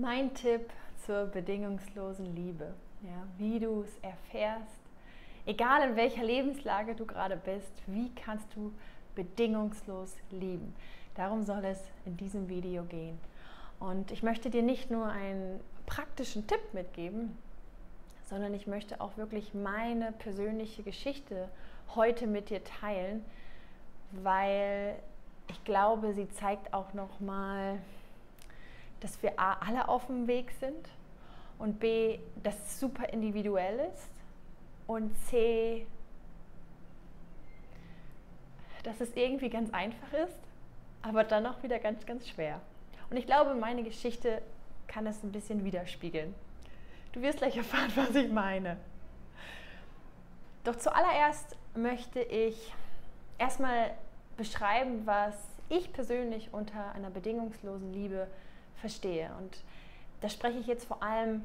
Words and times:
Mein 0.00 0.32
Tipp 0.32 0.70
zur 1.04 1.24
bedingungslosen 1.24 2.36
Liebe, 2.36 2.72
ja, 3.02 3.26
wie 3.36 3.58
du 3.58 3.82
es 3.82 3.98
erfährst, 3.98 4.78
egal 5.44 5.90
in 5.90 5.96
welcher 5.96 6.22
Lebenslage 6.22 6.94
du 6.94 7.04
gerade 7.04 7.36
bist, 7.36 7.72
wie 7.88 8.14
kannst 8.14 8.46
du 8.54 8.72
bedingungslos 9.16 10.14
lieben. 10.30 10.72
Darum 11.16 11.42
soll 11.42 11.64
es 11.64 11.82
in 12.04 12.16
diesem 12.16 12.48
Video 12.48 12.84
gehen. 12.84 13.18
Und 13.80 14.12
ich 14.12 14.22
möchte 14.22 14.50
dir 14.50 14.62
nicht 14.62 14.88
nur 14.88 15.08
einen 15.08 15.58
praktischen 15.84 16.46
Tipp 16.46 16.62
mitgeben, 16.74 17.36
sondern 18.26 18.54
ich 18.54 18.68
möchte 18.68 19.00
auch 19.00 19.16
wirklich 19.16 19.52
meine 19.52 20.12
persönliche 20.12 20.84
Geschichte 20.84 21.48
heute 21.96 22.28
mit 22.28 22.50
dir 22.50 22.62
teilen, 22.62 23.24
weil 24.12 24.94
ich 25.50 25.64
glaube, 25.64 26.12
sie 26.12 26.28
zeigt 26.28 26.72
auch 26.72 26.94
noch 26.94 27.18
mal 27.18 27.80
dass 29.00 29.22
wir 29.22 29.38
A, 29.38 29.54
alle 29.54 29.88
auf 29.88 30.06
dem 30.06 30.26
Weg 30.26 30.50
sind 30.60 30.88
und 31.58 31.80
B, 31.80 32.18
dass 32.42 32.54
es 32.66 32.80
super 32.80 33.08
individuell 33.08 33.90
ist 33.92 34.10
und 34.86 35.16
C, 35.26 35.86
dass 38.82 39.00
es 39.00 39.14
irgendwie 39.14 39.50
ganz 39.50 39.72
einfach 39.72 40.12
ist, 40.12 40.40
aber 41.02 41.24
dann 41.24 41.46
auch 41.46 41.62
wieder 41.62 41.78
ganz, 41.78 42.06
ganz 42.06 42.28
schwer. 42.28 42.60
Und 43.10 43.16
ich 43.16 43.26
glaube, 43.26 43.54
meine 43.54 43.82
Geschichte 43.82 44.42
kann 44.86 45.06
es 45.06 45.22
ein 45.22 45.32
bisschen 45.32 45.64
widerspiegeln. 45.64 46.34
Du 47.12 47.22
wirst 47.22 47.38
gleich 47.38 47.56
erfahren, 47.56 47.92
was 47.96 48.14
ich 48.14 48.30
meine. 48.30 48.76
Doch 50.64 50.76
zuallererst 50.76 51.56
möchte 51.74 52.20
ich 52.20 52.72
erstmal 53.38 53.92
beschreiben, 54.36 55.06
was 55.06 55.34
ich 55.68 55.92
persönlich 55.92 56.48
unter 56.52 56.92
einer 56.92 57.10
bedingungslosen 57.10 57.92
Liebe 57.92 58.26
verstehe. 58.80 59.30
Und 59.38 59.58
da 60.20 60.28
spreche 60.28 60.58
ich 60.58 60.66
jetzt 60.66 60.86
vor 60.86 61.02
allem 61.02 61.42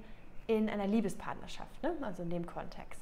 in 0.47 0.69
einer 0.69 0.87
Liebespartnerschaft, 0.87 1.83
ne? 1.83 1.93
also 2.01 2.23
in 2.23 2.29
dem 2.29 2.45
Kontext. 2.45 3.01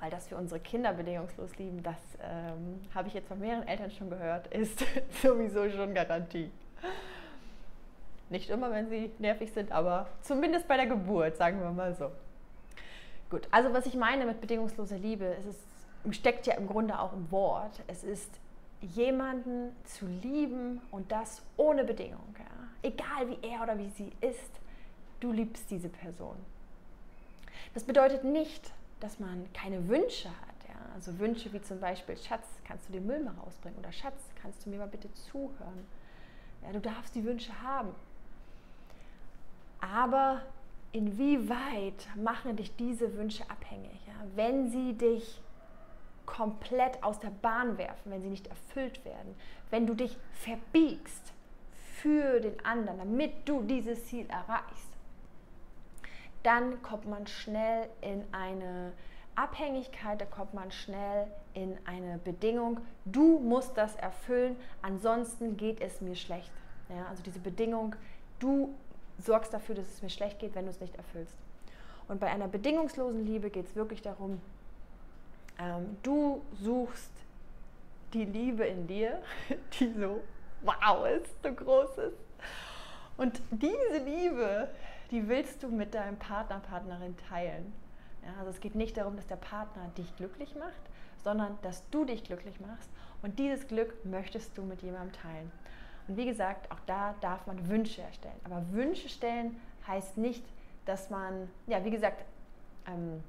Weil 0.00 0.10
dass 0.10 0.30
wir 0.30 0.38
unsere 0.38 0.60
Kinder 0.60 0.92
bedingungslos 0.92 1.56
lieben, 1.58 1.82
das 1.82 1.98
ähm, 2.22 2.80
habe 2.94 3.08
ich 3.08 3.14
jetzt 3.14 3.28
von 3.28 3.38
mehreren 3.38 3.66
Eltern 3.66 3.90
schon 3.90 4.08
gehört, 4.08 4.46
ist 4.54 4.84
sowieso 5.22 5.68
schon 5.70 5.94
Garantie. 5.94 6.50
Nicht 8.30 8.48
immer, 8.48 8.70
wenn 8.70 8.88
sie 8.88 9.10
nervig 9.18 9.52
sind, 9.52 9.72
aber 9.72 10.06
zumindest 10.22 10.68
bei 10.68 10.76
der 10.76 10.86
Geburt, 10.86 11.36
sagen 11.36 11.60
wir 11.60 11.70
mal 11.72 11.94
so. 11.94 12.10
Gut, 13.28 13.46
also 13.50 13.72
was 13.72 13.86
ich 13.86 13.94
meine 13.94 14.24
mit 14.24 14.40
bedingungsloser 14.40 14.98
Liebe, 14.98 15.36
es 15.38 15.46
ist, 15.46 16.16
steckt 16.16 16.46
ja 16.46 16.54
im 16.54 16.66
Grunde 16.66 16.98
auch 16.98 17.12
im 17.12 17.30
Wort. 17.30 17.82
Es 17.86 18.02
ist 18.02 18.30
jemanden 18.80 19.76
zu 19.84 20.06
lieben 20.06 20.80
und 20.90 21.12
das 21.12 21.42
ohne 21.56 21.84
Bedingung. 21.84 22.34
Ja 22.38 22.59
egal 22.82 23.28
wie 23.28 23.38
er 23.42 23.62
oder 23.62 23.78
wie 23.78 23.90
sie 23.90 24.12
ist, 24.20 24.50
du 25.20 25.32
liebst 25.32 25.70
diese 25.70 25.88
Person. 25.88 26.36
Das 27.74 27.84
bedeutet 27.84 28.24
nicht, 28.24 28.72
dass 29.00 29.18
man 29.18 29.50
keine 29.52 29.88
Wünsche 29.88 30.28
hat. 30.28 30.68
Ja? 30.68 30.74
Also 30.94 31.18
Wünsche 31.18 31.52
wie 31.52 31.62
zum 31.62 31.80
Beispiel, 31.80 32.16
Schatz, 32.16 32.46
kannst 32.64 32.88
du 32.88 32.92
den 32.92 33.06
Müll 33.06 33.22
mal 33.22 33.34
rausbringen? 33.34 33.78
Oder 33.78 33.92
Schatz, 33.92 34.22
kannst 34.40 34.64
du 34.64 34.70
mir 34.70 34.78
mal 34.78 34.88
bitte 34.88 35.12
zuhören? 35.12 35.86
Ja, 36.62 36.72
du 36.72 36.80
darfst 36.80 37.14
die 37.14 37.24
Wünsche 37.24 37.62
haben. 37.62 37.94
Aber 39.80 40.42
inwieweit 40.92 42.08
machen 42.16 42.56
dich 42.56 42.74
diese 42.76 43.16
Wünsche 43.16 43.48
abhängig? 43.48 44.06
Ja? 44.06 44.14
Wenn 44.34 44.70
sie 44.70 44.94
dich 44.94 45.40
komplett 46.26 47.02
aus 47.02 47.18
der 47.18 47.30
Bahn 47.30 47.78
werfen, 47.78 48.12
wenn 48.12 48.22
sie 48.22 48.28
nicht 48.28 48.46
erfüllt 48.46 49.04
werden, 49.04 49.34
wenn 49.70 49.86
du 49.86 49.94
dich 49.94 50.16
verbiegst, 50.32 51.32
für 52.02 52.40
den 52.40 52.64
anderen, 52.64 52.98
damit 52.98 53.32
du 53.48 53.62
dieses 53.62 54.06
Ziel 54.06 54.26
erreichst, 54.28 54.90
dann 56.42 56.82
kommt 56.82 57.06
man 57.06 57.26
schnell 57.26 57.88
in 58.00 58.24
eine 58.32 58.92
Abhängigkeit, 59.34 60.20
da 60.20 60.24
kommt 60.24 60.54
man 60.54 60.70
schnell 60.70 61.26
in 61.54 61.76
eine 61.84 62.18
Bedingung, 62.18 62.80
du 63.04 63.38
musst 63.40 63.76
das 63.76 63.94
erfüllen, 63.96 64.56
ansonsten 64.82 65.56
geht 65.56 65.80
es 65.80 66.00
mir 66.00 66.14
schlecht. 66.14 66.50
Ja, 66.88 67.06
also 67.08 67.22
diese 67.22 67.38
Bedingung, 67.38 67.94
du 68.38 68.74
sorgst 69.18 69.52
dafür, 69.52 69.74
dass 69.74 69.86
es 69.86 70.02
mir 70.02 70.10
schlecht 70.10 70.38
geht, 70.38 70.54
wenn 70.54 70.64
du 70.64 70.70
es 70.70 70.80
nicht 70.80 70.94
erfüllst. 70.96 71.34
Und 72.08 72.20
bei 72.20 72.28
einer 72.28 72.48
bedingungslosen 72.48 73.24
Liebe 73.24 73.50
geht 73.50 73.66
es 73.66 73.76
wirklich 73.76 74.02
darum, 74.02 74.40
ähm, 75.58 75.96
du 76.02 76.42
suchst 76.60 77.12
die 78.12 78.24
Liebe 78.24 78.64
in 78.64 78.86
dir, 78.86 79.22
die 79.78 79.92
so 79.92 80.20
wow 80.62 81.06
ist, 81.06 81.42
so 81.42 81.52
groß. 81.52 81.90
Und 83.16 83.40
diese 83.50 84.04
Liebe, 84.04 84.68
die 85.10 85.28
willst 85.28 85.62
du 85.62 85.68
mit 85.68 85.94
deinem 85.94 86.18
Partner, 86.18 86.60
Partnerin 86.60 87.16
teilen. 87.28 87.72
Ja, 88.24 88.34
also 88.38 88.50
es 88.50 88.60
geht 88.60 88.74
nicht 88.74 88.96
darum, 88.96 89.16
dass 89.16 89.26
der 89.26 89.36
Partner 89.36 89.90
dich 89.96 90.14
glücklich 90.16 90.54
macht, 90.56 90.80
sondern 91.22 91.58
dass 91.62 91.88
du 91.90 92.04
dich 92.04 92.24
glücklich 92.24 92.60
machst. 92.60 92.88
Und 93.22 93.38
dieses 93.38 93.66
Glück 93.68 94.04
möchtest 94.04 94.56
du 94.56 94.62
mit 94.62 94.82
jemandem 94.82 95.12
teilen. 95.12 95.52
Und 96.08 96.16
wie 96.16 96.26
gesagt, 96.26 96.70
auch 96.70 96.80
da 96.86 97.14
darf 97.20 97.46
man 97.46 97.68
Wünsche 97.68 98.02
erstellen. 98.02 98.40
Aber 98.44 98.64
Wünsche 98.72 99.08
stellen 99.08 99.60
heißt 99.86 100.16
nicht, 100.16 100.44
dass 100.86 101.10
man, 101.10 101.48
ja, 101.66 101.84
wie 101.84 101.90
gesagt, 101.90 102.24
ähm, 102.86 103.22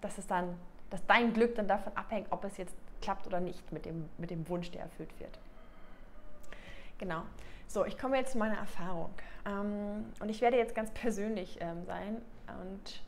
dass 0.00 0.18
es 0.18 0.26
dann, 0.26 0.56
dass 0.90 1.04
dein 1.06 1.32
Glück 1.32 1.54
dann 1.54 1.68
davon 1.68 1.96
abhängt, 1.96 2.26
ob 2.30 2.44
es 2.44 2.56
jetzt 2.56 2.74
klappt 3.00 3.26
oder 3.26 3.40
nicht 3.40 3.72
mit 3.72 3.84
dem, 3.86 4.08
mit 4.18 4.30
dem 4.30 4.48
Wunsch, 4.48 4.70
der 4.70 4.82
erfüllt 4.82 5.18
wird. 5.20 5.38
Genau. 6.98 7.22
So, 7.66 7.84
ich 7.84 7.98
komme 7.98 8.16
jetzt 8.16 8.32
zu 8.32 8.38
meiner 8.38 8.56
Erfahrung. 8.56 9.10
Ähm, 9.46 10.06
und 10.20 10.28
ich 10.28 10.40
werde 10.40 10.56
jetzt 10.56 10.74
ganz 10.74 10.90
persönlich 10.92 11.58
ähm, 11.60 11.84
sein. 11.84 12.22
Und 12.60 13.02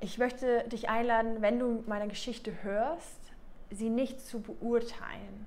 ich 0.00 0.18
möchte 0.18 0.66
dich 0.68 0.88
einladen, 0.88 1.42
wenn 1.42 1.58
du 1.58 1.82
meine 1.86 2.08
Geschichte 2.08 2.62
hörst, 2.62 3.20
sie 3.70 3.90
nicht 3.90 4.20
zu 4.20 4.40
beurteilen. 4.40 5.46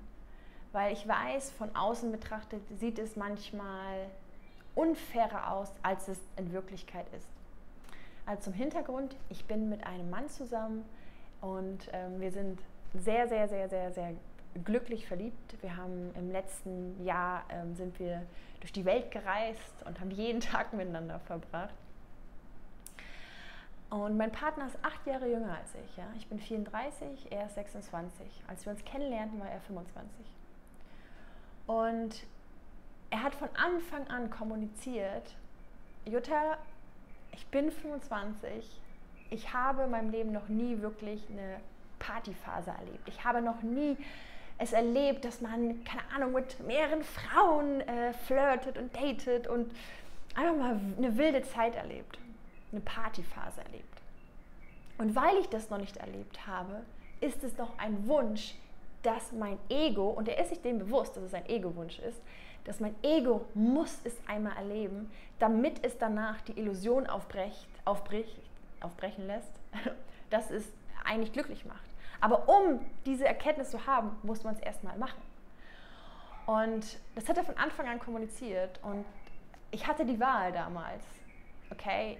Weil 0.72 0.92
ich 0.92 1.06
weiß, 1.08 1.50
von 1.52 1.74
außen 1.74 2.12
betrachtet 2.12 2.62
sieht 2.78 2.98
es 2.98 3.16
manchmal 3.16 4.06
unfairer 4.74 5.52
aus, 5.52 5.72
als 5.82 6.08
es 6.08 6.20
in 6.36 6.52
Wirklichkeit 6.52 7.06
ist. 7.16 7.26
Also 8.26 8.42
zum 8.42 8.52
Hintergrund, 8.52 9.16
ich 9.30 9.46
bin 9.46 9.68
mit 9.70 9.84
einem 9.86 10.10
Mann 10.10 10.28
zusammen 10.28 10.84
und 11.40 11.88
ähm, 11.92 12.20
wir 12.20 12.30
sind 12.30 12.60
sehr, 12.94 13.26
sehr, 13.26 13.48
sehr, 13.48 13.68
sehr, 13.68 13.92
sehr 13.92 14.12
glücklich 14.64 15.06
verliebt. 15.06 15.60
Wir 15.62 15.76
haben 15.76 16.12
im 16.14 16.30
letzten 16.30 17.02
Jahr 17.04 17.44
ähm, 17.50 17.74
sind 17.74 17.98
wir 17.98 18.22
durch 18.60 18.72
die 18.72 18.84
Welt 18.84 19.10
gereist 19.10 19.82
und 19.84 20.00
haben 20.00 20.10
jeden 20.10 20.40
Tag 20.52 20.72
miteinander 20.72 21.18
verbracht. 21.20 21.74
Und 23.90 24.18
mein 24.18 24.30
Partner 24.30 24.66
ist 24.66 24.76
acht 24.82 25.06
Jahre 25.06 25.30
jünger 25.30 25.56
als 25.56 25.74
ich. 25.74 25.96
Ja? 25.96 26.04
Ich 26.16 26.26
bin 26.26 26.38
34, 26.38 27.32
er 27.32 27.46
ist 27.46 27.54
26. 27.54 28.42
Als 28.46 28.66
wir 28.66 28.72
uns 28.72 28.84
kennenlernten, 28.84 29.40
war 29.40 29.48
er 29.48 29.60
25. 29.62 30.26
Und 31.66 32.26
er 33.10 33.22
hat 33.22 33.34
von 33.34 33.48
Anfang 33.56 34.06
an 34.08 34.28
kommuniziert, 34.28 35.34
Jutta, 36.04 36.58
ich 37.32 37.46
bin 37.46 37.70
25, 37.70 38.80
ich 39.30 39.52
habe 39.52 39.84
in 39.84 39.90
meinem 39.90 40.10
Leben 40.10 40.32
noch 40.32 40.48
nie 40.48 40.80
wirklich 40.80 41.26
eine 41.30 41.60
Partyphase 41.98 42.70
erlebt. 42.70 43.08
Ich 43.08 43.24
habe 43.24 43.42
noch 43.42 43.62
nie 43.62 43.96
es 44.58 44.72
erlebt, 44.72 45.24
dass 45.24 45.40
man, 45.40 45.84
keine 45.84 46.02
Ahnung, 46.14 46.32
mit 46.32 46.58
mehreren 46.66 47.02
Frauen 47.04 47.80
äh, 47.80 48.12
flirtet 48.12 48.76
und 48.76 48.94
datet 48.94 49.46
und 49.46 49.70
einfach 50.34 50.56
mal 50.56 50.80
eine 50.96 51.16
wilde 51.16 51.42
Zeit 51.42 51.76
erlebt, 51.76 52.18
eine 52.72 52.80
Partyphase 52.80 53.60
erlebt. 53.62 53.84
Und 54.98 55.14
weil 55.14 55.36
ich 55.38 55.48
das 55.48 55.70
noch 55.70 55.78
nicht 55.78 55.96
erlebt 55.96 56.46
habe, 56.46 56.82
ist 57.20 57.42
es 57.44 57.56
noch 57.56 57.78
ein 57.78 58.06
Wunsch, 58.08 58.54
dass 59.02 59.32
mein 59.32 59.58
Ego, 59.68 60.08
und 60.10 60.28
er 60.28 60.38
ist 60.38 60.50
sich 60.50 60.60
dem 60.60 60.78
bewusst, 60.80 61.16
dass 61.16 61.22
es 61.22 61.34
ein 61.34 61.48
Ego-Wunsch 61.48 62.00
ist, 62.00 62.20
dass 62.64 62.80
mein 62.80 62.94
Ego 63.02 63.46
muss 63.54 64.00
es 64.04 64.14
einmal 64.26 64.56
erleben, 64.56 65.10
damit 65.38 65.84
es 65.84 65.96
danach 65.98 66.40
die 66.42 66.58
Illusion 66.58 67.06
aufbrecht, 67.06 67.68
aufbricht, 67.84 68.36
aufbrechen 68.80 69.26
lässt, 69.26 69.52
dass 70.30 70.50
es 70.50 70.64
eigentlich 71.04 71.32
glücklich 71.32 71.64
macht. 71.64 71.87
Aber 72.20 72.48
um 72.48 72.80
diese 73.06 73.26
Erkenntnis 73.26 73.70
zu 73.70 73.86
haben, 73.86 74.16
muss 74.22 74.44
man 74.44 74.54
es 74.54 74.60
erstmal 74.60 74.96
machen. 74.98 75.22
Und 76.46 76.98
das 77.14 77.28
hat 77.28 77.36
er 77.36 77.44
von 77.44 77.56
Anfang 77.56 77.86
an 77.86 78.00
kommuniziert. 78.00 78.80
Und 78.82 79.04
ich 79.70 79.86
hatte 79.86 80.04
die 80.04 80.18
Wahl 80.18 80.50
damals. 80.52 81.04
Okay, 81.70 82.18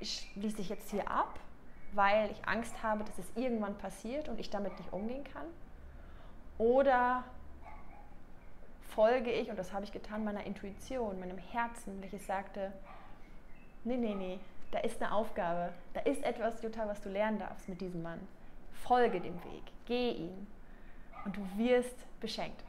ich 0.00 0.30
schließe 0.32 0.56
dich 0.56 0.68
jetzt 0.68 0.90
hier 0.90 1.10
ab, 1.10 1.38
weil 1.92 2.30
ich 2.30 2.48
Angst 2.48 2.82
habe, 2.82 3.04
dass 3.04 3.18
es 3.18 3.26
irgendwann 3.34 3.76
passiert 3.76 4.28
und 4.28 4.38
ich 4.38 4.50
damit 4.50 4.78
nicht 4.78 4.92
umgehen 4.92 5.24
kann. 5.24 5.46
Oder 6.58 7.24
folge 8.94 9.32
ich, 9.32 9.50
und 9.50 9.58
das 9.58 9.72
habe 9.72 9.84
ich 9.84 9.92
getan, 9.92 10.24
meiner 10.24 10.44
Intuition, 10.44 11.18
meinem 11.18 11.38
Herzen, 11.38 12.00
welches 12.02 12.26
sagte, 12.26 12.72
nee, 13.84 13.96
nee, 13.96 14.14
nee, 14.14 14.38
da 14.70 14.78
ist 14.80 15.02
eine 15.02 15.12
Aufgabe, 15.12 15.72
da 15.94 16.00
ist 16.00 16.22
etwas, 16.24 16.62
Jutta, 16.62 16.86
was 16.86 17.00
du 17.00 17.08
lernen 17.08 17.38
darfst 17.38 17.68
mit 17.68 17.80
diesem 17.80 18.02
Mann. 18.02 18.20
Folge 18.82 19.20
dem 19.20 19.42
Weg, 19.44 19.62
geh 19.86 20.12
ihn 20.12 20.46
und 21.24 21.36
du 21.36 21.46
wirst 21.56 21.96
beschenkt. 22.20 22.62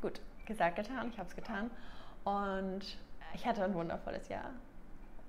Gut, 0.00 0.20
gesagt, 0.46 0.76
getan, 0.76 1.10
ich 1.10 1.18
habe 1.18 1.28
es 1.28 1.36
getan. 1.36 1.70
Und 2.24 2.98
ich 3.34 3.46
hatte 3.46 3.64
ein 3.64 3.74
wundervolles 3.74 4.28
Jahr. 4.28 4.50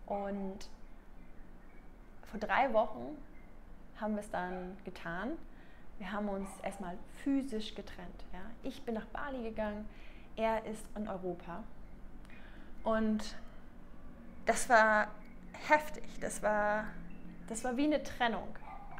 Und 0.05 0.69
vor 2.23 2.39
drei 2.39 2.73
Wochen 2.73 3.17
haben 3.99 4.15
wir 4.15 4.21
es 4.21 4.29
dann 4.29 4.77
getan. 4.85 5.31
Wir 5.97 6.11
haben 6.11 6.29
uns 6.29 6.49
erstmal 6.63 6.97
physisch 7.23 7.75
getrennt. 7.75 8.25
Ja? 8.31 8.39
Ich 8.63 8.83
bin 8.83 8.95
nach 8.95 9.05
Bali 9.07 9.43
gegangen, 9.43 9.87
er 10.35 10.65
ist 10.65 10.85
in 10.95 11.07
Europa. 11.07 11.63
Und 12.83 13.35
das 14.45 14.69
war 14.69 15.09
heftig, 15.67 16.03
das 16.21 16.41
war, 16.41 16.85
das 17.47 17.63
war 17.63 17.75
wie 17.75 17.85
eine 17.85 18.01
Trennung. 18.01 18.47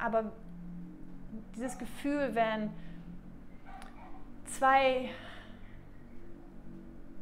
Aber 0.02 0.32
dieses 1.54 1.78
Gefühl, 1.78 2.34
wenn 2.34 2.70
zwei 4.46 5.10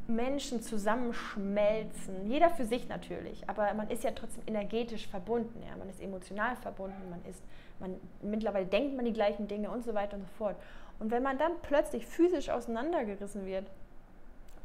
Menschen 0.07 0.61
zusammenschmelzen, 0.61 2.27
jeder 2.27 2.49
für 2.49 2.65
sich 2.65 2.89
natürlich, 2.89 3.47
aber 3.47 3.71
man 3.75 3.89
ist 3.89 4.03
ja 4.03 4.11
trotzdem 4.11 4.43
energetisch 4.47 5.07
verbunden, 5.07 5.61
ja? 5.67 5.75
man 5.77 5.87
ist 5.89 6.01
emotional 6.01 6.55
verbunden, 6.55 7.09
man 7.09 7.23
ist, 7.25 7.43
man, 7.79 7.95
mittlerweile 8.21 8.65
denkt 8.65 8.95
man 8.95 9.05
die 9.05 9.13
gleichen 9.13 9.47
Dinge 9.47 9.69
und 9.69 9.83
so 9.83 9.93
weiter 9.93 10.15
und 10.15 10.23
so 10.23 10.29
fort. 10.37 10.55
Und 10.99 11.11
wenn 11.11 11.21
man 11.21 11.37
dann 11.37 11.51
plötzlich 11.61 12.05
physisch 12.05 12.49
auseinandergerissen 12.49 13.45
wird, 13.45 13.69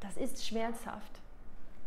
das 0.00 0.17
ist 0.17 0.46
schmerzhaft. 0.46 1.20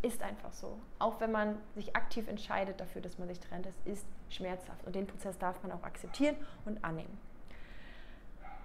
Ist 0.00 0.22
einfach 0.22 0.52
so. 0.52 0.78
Auch 1.00 1.20
wenn 1.20 1.32
man 1.32 1.58
sich 1.74 1.96
aktiv 1.96 2.28
entscheidet 2.28 2.80
dafür, 2.80 3.02
dass 3.02 3.18
man 3.18 3.26
sich 3.26 3.40
trennt, 3.40 3.66
es 3.66 3.92
ist 3.92 4.06
schmerzhaft. 4.30 4.84
Und 4.84 4.94
den 4.94 5.06
Prozess 5.06 5.38
darf 5.38 5.62
man 5.62 5.72
auch 5.72 5.82
akzeptieren 5.82 6.36
und 6.64 6.82
annehmen. 6.84 7.18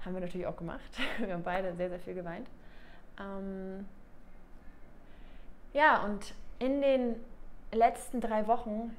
Haben 0.04 0.16
wir 0.16 0.22
natürlich 0.22 0.48
auch 0.48 0.58
gemacht. 0.58 0.82
Wir 1.20 1.34
haben 1.34 1.44
beide 1.44 1.76
sehr, 1.76 1.90
sehr 1.90 2.00
viel 2.00 2.14
geweint. 2.14 2.50
Ähm 3.20 3.86
ja, 5.74 6.04
und 6.04 6.34
in 6.60 6.82
den 6.82 7.16
letzten 7.72 8.22
drei 8.22 8.48
Wochen 8.48 8.96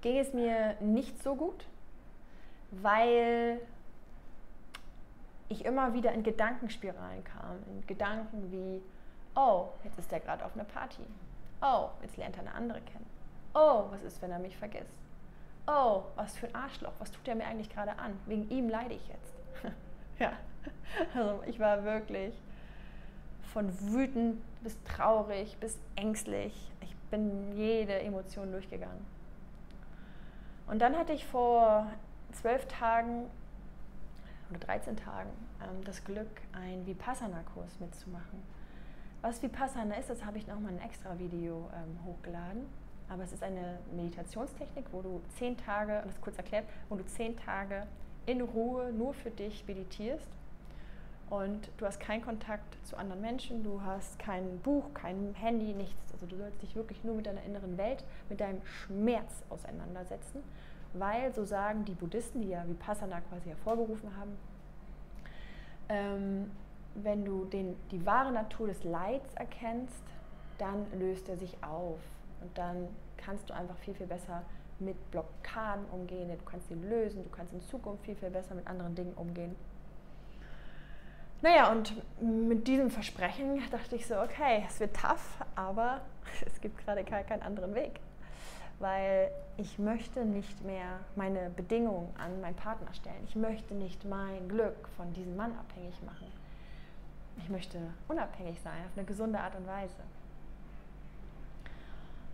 ging 0.00 0.18
es 0.18 0.32
mir 0.32 0.76
nicht 0.80 1.22
so 1.22 1.34
gut, 1.34 1.66
weil 2.70 3.60
ich 5.48 5.64
immer 5.64 5.94
wieder 5.94 6.12
in 6.12 6.22
Gedankenspiralen 6.22 7.24
kam. 7.24 7.58
In 7.68 7.86
Gedanken 7.86 8.50
wie, 8.50 8.82
oh, 9.34 9.68
jetzt 9.84 9.98
ist 9.98 10.12
er 10.12 10.20
gerade 10.20 10.44
auf 10.44 10.54
einer 10.54 10.64
Party. 10.64 11.02
Oh, 11.62 11.88
jetzt 12.02 12.16
lernt 12.16 12.36
er 12.36 12.42
eine 12.42 12.54
andere 12.54 12.80
kennen. 12.80 13.06
Oh, 13.54 13.84
was 13.90 14.02
ist, 14.02 14.20
wenn 14.20 14.30
er 14.30 14.38
mich 14.38 14.56
vergisst? 14.56 14.98
Oh, 15.66 16.02
was 16.16 16.36
für 16.36 16.48
ein 16.48 16.54
Arschloch, 16.54 16.92
was 16.98 17.10
tut 17.10 17.26
er 17.26 17.34
mir 17.36 17.46
eigentlich 17.46 17.70
gerade 17.70 17.98
an? 17.98 18.18
Wegen 18.26 18.50
ihm 18.50 18.68
leide 18.68 18.94
ich 18.94 19.08
jetzt. 19.08 19.34
ja, 20.18 20.32
also 21.14 21.42
ich 21.46 21.58
war 21.58 21.84
wirklich 21.84 22.34
von 23.52 23.70
wütend 23.92 24.42
bis 24.62 24.76
traurig 24.82 25.56
bis 25.58 25.78
ängstlich. 25.96 26.72
Ich 26.80 26.94
bin 27.10 27.56
jede 27.56 28.00
Emotion 28.00 28.50
durchgegangen. 28.50 29.06
Und 30.66 30.80
dann 30.80 30.96
hatte 30.96 31.12
ich 31.12 31.26
vor 31.26 31.86
zwölf 32.32 32.66
Tagen 32.66 33.26
oder 34.50 34.58
13 34.58 34.96
Tagen 34.96 35.30
ähm, 35.62 35.84
das 35.84 36.04
Glück, 36.04 36.40
einen 36.52 36.86
Vipassana-Kurs 36.86 37.80
mitzumachen. 37.80 38.42
Was 39.22 39.42
Vipassana 39.42 39.94
ist, 39.94 40.10
das 40.10 40.24
habe 40.24 40.38
ich 40.38 40.46
nochmal 40.46 40.72
ein 40.72 40.82
extra 40.82 41.18
Video 41.18 41.70
ähm, 41.74 41.98
hochgeladen. 42.04 42.66
Aber 43.14 43.22
es 43.22 43.32
ist 43.32 43.42
eine 43.42 43.78
Meditationstechnik, 43.96 44.86
wo 44.92 45.00
du 45.00 45.22
zehn 45.38 45.56
Tage, 45.56 46.02
das 46.04 46.20
kurz 46.20 46.36
erklärt, 46.36 46.66
wo 46.88 46.96
du 46.96 47.06
zehn 47.06 47.36
Tage 47.36 47.86
in 48.26 48.42
Ruhe 48.42 48.92
nur 48.92 49.14
für 49.14 49.30
dich 49.30 49.64
meditierst. 49.66 50.28
Und 51.30 51.70
du 51.78 51.86
hast 51.86 52.00
keinen 52.00 52.22
Kontakt 52.22 52.76
zu 52.84 52.96
anderen 52.96 53.22
Menschen, 53.22 53.64
du 53.64 53.80
hast 53.80 54.18
kein 54.18 54.58
Buch, 54.58 54.84
kein 54.92 55.34
Handy, 55.34 55.72
nichts. 55.72 56.12
Also 56.12 56.26
du 56.26 56.36
sollst 56.36 56.60
dich 56.60 56.76
wirklich 56.76 57.02
nur 57.02 57.14
mit 57.14 57.26
deiner 57.26 57.42
inneren 57.44 57.78
Welt, 57.78 58.04
mit 58.28 58.40
deinem 58.40 58.60
Schmerz 58.66 59.42
auseinandersetzen 59.48 60.42
weil, 60.94 61.32
so 61.34 61.44
sagen 61.44 61.84
die 61.84 61.94
Buddhisten, 61.94 62.40
die 62.40 62.48
ja 62.48 62.66
Vipassana 62.66 63.20
quasi 63.20 63.48
hervorgerufen 63.48 64.16
haben, 64.16 64.36
ähm, 65.88 66.50
wenn 66.94 67.24
du 67.24 67.44
den, 67.44 67.76
die 67.90 68.06
wahre 68.06 68.32
Natur 68.32 68.68
des 68.68 68.84
Leids 68.84 69.34
erkennst, 69.34 70.04
dann 70.58 70.86
löst 70.98 71.28
er 71.28 71.36
sich 71.36 71.56
auf 71.62 71.98
und 72.44 72.56
dann 72.56 72.88
kannst 73.16 73.50
du 73.50 73.54
einfach 73.54 73.76
viel, 73.78 73.94
viel 73.94 74.06
besser 74.06 74.42
mit 74.78 75.10
Blockaden 75.10 75.84
umgehen, 75.92 76.28
du 76.28 76.44
kannst 76.44 76.68
sie 76.68 76.74
lösen, 76.74 77.24
du 77.24 77.30
kannst 77.30 77.52
in 77.52 77.60
Zukunft 77.62 78.04
viel, 78.04 78.16
viel 78.16 78.30
besser 78.30 78.54
mit 78.54 78.66
anderen 78.66 78.94
Dingen 78.94 79.14
umgehen. 79.14 79.56
Naja, 81.42 81.70
und 81.72 81.94
mit 82.20 82.66
diesem 82.66 82.90
Versprechen 82.90 83.60
dachte 83.70 83.96
ich 83.96 84.06
so, 84.06 84.18
okay, 84.20 84.64
es 84.66 84.80
wird 84.80 84.96
tough, 84.96 85.38
aber 85.56 86.00
es 86.46 86.60
gibt 86.60 86.78
gerade 86.78 87.04
keinen 87.04 87.42
anderen 87.42 87.74
Weg 87.74 88.00
weil 88.78 89.30
ich 89.56 89.78
möchte 89.78 90.24
nicht 90.24 90.64
mehr 90.64 91.00
meine 91.16 91.50
Bedingungen 91.50 92.12
an 92.18 92.40
meinen 92.40 92.56
Partner 92.56 92.92
stellen. 92.94 93.24
Ich 93.28 93.36
möchte 93.36 93.74
nicht 93.74 94.04
mein 94.04 94.48
Glück 94.48 94.88
von 94.96 95.12
diesem 95.12 95.36
Mann 95.36 95.52
abhängig 95.58 95.94
machen. 96.02 96.26
Ich 97.38 97.48
möchte 97.48 97.78
unabhängig 98.08 98.60
sein, 98.60 98.84
auf 98.86 98.96
eine 98.96 99.06
gesunde 99.06 99.40
Art 99.40 99.56
und 99.56 99.66
Weise. 99.66 100.02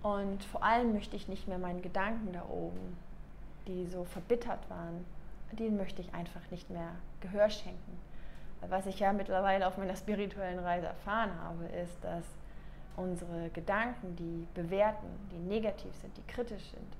Und 0.02 0.44
vor 0.44 0.62
allem 0.62 0.92
möchte 0.92 1.16
ich 1.16 1.28
nicht 1.28 1.46
mehr 1.46 1.58
meinen 1.58 1.82
Gedanken 1.82 2.32
da 2.32 2.44
oben, 2.48 2.96
die 3.66 3.86
so 3.86 4.04
verbittert 4.04 4.68
waren, 4.70 5.04
denen 5.52 5.76
möchte 5.76 6.00
ich 6.00 6.14
einfach 6.14 6.50
nicht 6.50 6.70
mehr 6.70 6.92
Gehör 7.20 7.50
schenken. 7.50 7.98
Was 8.68 8.86
ich 8.86 9.00
ja 9.00 9.12
mittlerweile 9.12 9.66
auf 9.66 9.78
meiner 9.78 9.96
spirituellen 9.96 10.58
Reise 10.58 10.86
erfahren 10.86 11.32
habe, 11.42 11.64
ist, 11.66 11.96
dass 12.02 12.24
unsere 12.96 13.48
Gedanken, 13.50 14.16
die 14.16 14.46
bewerten, 14.54 15.08
die 15.32 15.38
negativ 15.38 15.94
sind, 15.96 16.16
die 16.16 16.32
kritisch 16.32 16.70
sind, 16.70 16.96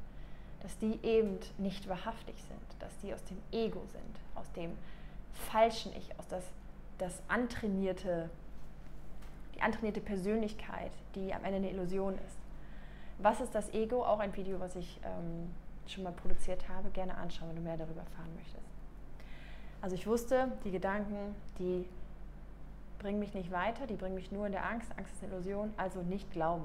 dass 0.63 0.77
die 0.79 0.99
eben 1.03 1.39
nicht 1.59 1.89
wahrhaftig 1.89 2.37
sind, 2.49 2.83
dass 2.83 2.97
die 2.99 3.13
aus 3.13 3.23
dem 3.25 3.39
Ego 3.53 3.83
sind, 3.87 4.21
aus 4.35 4.51
dem 4.53 4.73
falschen 5.33 5.93
Ich, 5.97 6.19
aus 6.19 6.27
das, 6.29 6.45
das 6.99 7.23
antrainierte, 7.29 8.31
die 9.55 9.63
antrainierte 9.63 10.01
Persönlichkeit, 10.01 10.93
die 11.15 11.33
am 11.33 11.45
Ende 11.45 11.57
eine 11.57 11.71
Illusion 11.71 12.15
ist. 12.15 12.39
Was 13.23 13.41
ist 13.41 13.55
das 13.55 13.73
Ego? 13.75 14.05
Auch 14.05 14.19
ein 14.19 14.35
Video, 14.35 14.61
was 14.61 14.77
ich 14.77 14.99
ähm, 15.05 15.51
schon 15.87 16.05
mal 16.05 16.13
produziert 16.13 16.69
habe. 16.69 16.91
Gerne 16.91 17.17
anschauen, 17.17 17.49
wenn 17.51 17.57
du 17.57 17.63
mehr 17.63 17.77
darüber 17.77 18.01
erfahren 18.01 18.35
möchtest. 18.35 18.65
Also 19.83 19.95
ich 19.95 20.07
wusste, 20.07 20.53
die 20.65 20.71
Gedanken, 20.71 21.35
die 21.59 21.89
bringen 22.99 23.19
mich 23.19 23.35
nicht 23.35 23.51
weiter, 23.51 23.87
die 23.87 23.95
bringen 23.95 24.15
mich 24.15 24.31
nur 24.33 24.47
in 24.47 24.53
der 24.53 24.67
Angst. 24.67 24.91
Angst 24.97 25.15
ist 25.15 25.23
eine 25.23 25.33
Illusion, 25.33 25.73
also 25.77 26.03
nicht 26.03 26.31
glauben. 26.33 26.65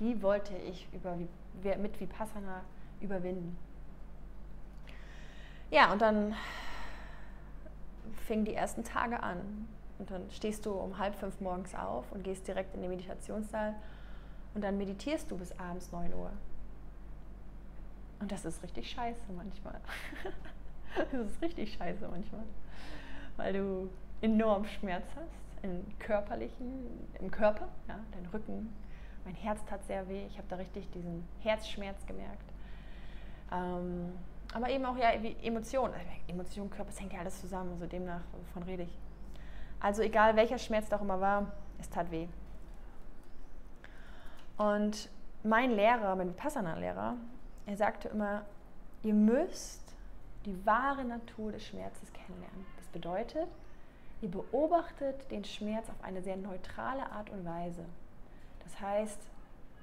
Die 0.00 0.22
wollte 0.22 0.56
ich 0.56 0.88
über, 0.92 1.16
mit 1.78 2.00
Vipassana 2.00 2.62
überwinden. 3.00 3.56
Ja, 5.70 5.92
und 5.92 6.02
dann 6.02 6.34
fingen 8.26 8.44
die 8.44 8.54
ersten 8.54 8.84
Tage 8.84 9.22
an. 9.22 9.68
Und 9.98 10.10
dann 10.10 10.30
stehst 10.30 10.66
du 10.66 10.72
um 10.72 10.98
halb 10.98 11.14
fünf 11.14 11.40
morgens 11.40 11.74
auf 11.74 12.10
und 12.12 12.24
gehst 12.24 12.48
direkt 12.48 12.74
in 12.74 12.82
den 12.82 12.90
Meditationssaal 12.90 13.74
und 14.54 14.62
dann 14.62 14.78
meditierst 14.78 15.30
du 15.30 15.36
bis 15.36 15.58
abends 15.58 15.92
9 15.92 16.12
Uhr. 16.14 16.30
Und 18.20 18.30
das 18.30 18.44
ist 18.44 18.62
richtig 18.62 18.90
scheiße 18.90 19.32
manchmal. 19.36 19.80
das 21.12 21.12
ist 21.12 21.42
richtig 21.42 21.74
scheiße 21.74 22.06
manchmal. 22.08 22.44
Weil 23.36 23.52
du 23.54 23.90
enorm 24.20 24.64
Schmerz 24.64 25.04
hast, 25.16 25.64
im 25.64 25.84
körperlichen, 25.98 26.86
im 27.18 27.30
Körper, 27.30 27.68
ja, 27.88 27.98
dein 28.12 28.26
Rücken, 28.26 28.72
mein 29.24 29.34
Herz 29.34 29.64
tat 29.64 29.84
sehr 29.84 30.08
weh, 30.08 30.26
ich 30.26 30.36
habe 30.38 30.48
da 30.48 30.56
richtig 30.56 30.90
diesen 30.90 31.26
Herzschmerz 31.40 32.04
gemerkt. 32.06 32.52
Ähm, 33.52 34.12
aber 34.52 34.70
eben 34.70 34.84
auch 34.84 34.96
ja, 34.96 35.10
Emotionen, 35.10 35.94
also 35.94 36.06
Emotionen, 36.28 36.70
Körper, 36.70 36.90
es 36.90 37.00
hängt 37.00 37.12
ja 37.12 37.20
alles 37.20 37.40
zusammen, 37.40 37.72
also 37.72 37.86
demnach, 37.86 38.22
wovon 38.32 38.64
rede 38.64 38.82
ich. 38.84 38.98
Also 39.80 40.02
egal 40.02 40.36
welcher 40.36 40.58
Schmerz 40.58 40.88
da 40.88 40.96
auch 40.96 41.02
immer 41.02 41.20
war, 41.20 41.52
es 41.80 41.88
tat 41.88 42.10
weh. 42.10 42.28
Und 44.56 45.08
mein 45.42 45.72
Lehrer, 45.72 46.14
mein 46.16 46.28
Vipassana-Lehrer, 46.28 47.16
er 47.66 47.76
sagte 47.76 48.08
immer, 48.08 48.44
ihr 49.02 49.14
müsst 49.14 49.80
die 50.44 50.66
wahre 50.66 51.04
Natur 51.04 51.52
des 51.52 51.66
Schmerzes 51.66 52.12
kennenlernen. 52.12 52.66
Das 52.76 52.86
bedeutet, 52.88 53.48
Ihr 54.22 54.30
beobachtet 54.30 55.28
den 55.32 55.44
Schmerz 55.44 55.88
auf 55.90 56.02
eine 56.04 56.22
sehr 56.22 56.36
neutrale 56.36 57.10
Art 57.10 57.28
und 57.30 57.44
Weise. 57.44 57.84
Das 58.62 58.80
heißt, 58.80 59.18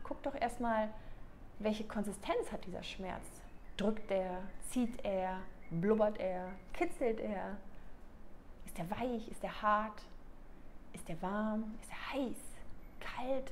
guckt 0.01 0.25
doch 0.25 0.33
erstmal, 0.33 0.89
welche 1.59 1.83
Konsistenz 1.83 2.49
hat 2.49 2.65
dieser 2.65 2.81
Schmerz. 2.81 3.25
Drückt 3.75 4.09
er, 4.09 4.37
zieht 4.69 5.03
er, 5.03 5.39
blubbert 5.69 6.19
er, 6.19 6.53
kitzelt 6.71 7.19
er? 7.19 7.57
Ist 8.65 8.79
er 8.79 8.89
weich? 8.89 9.27
Ist 9.27 9.43
er 9.43 9.61
hart? 9.61 10.01
Ist 10.93 11.09
er 11.09 11.21
warm? 11.21 11.75
Ist 11.81 11.91
er 11.91 12.13
heiß? 12.13 12.37
Kalt? 13.01 13.51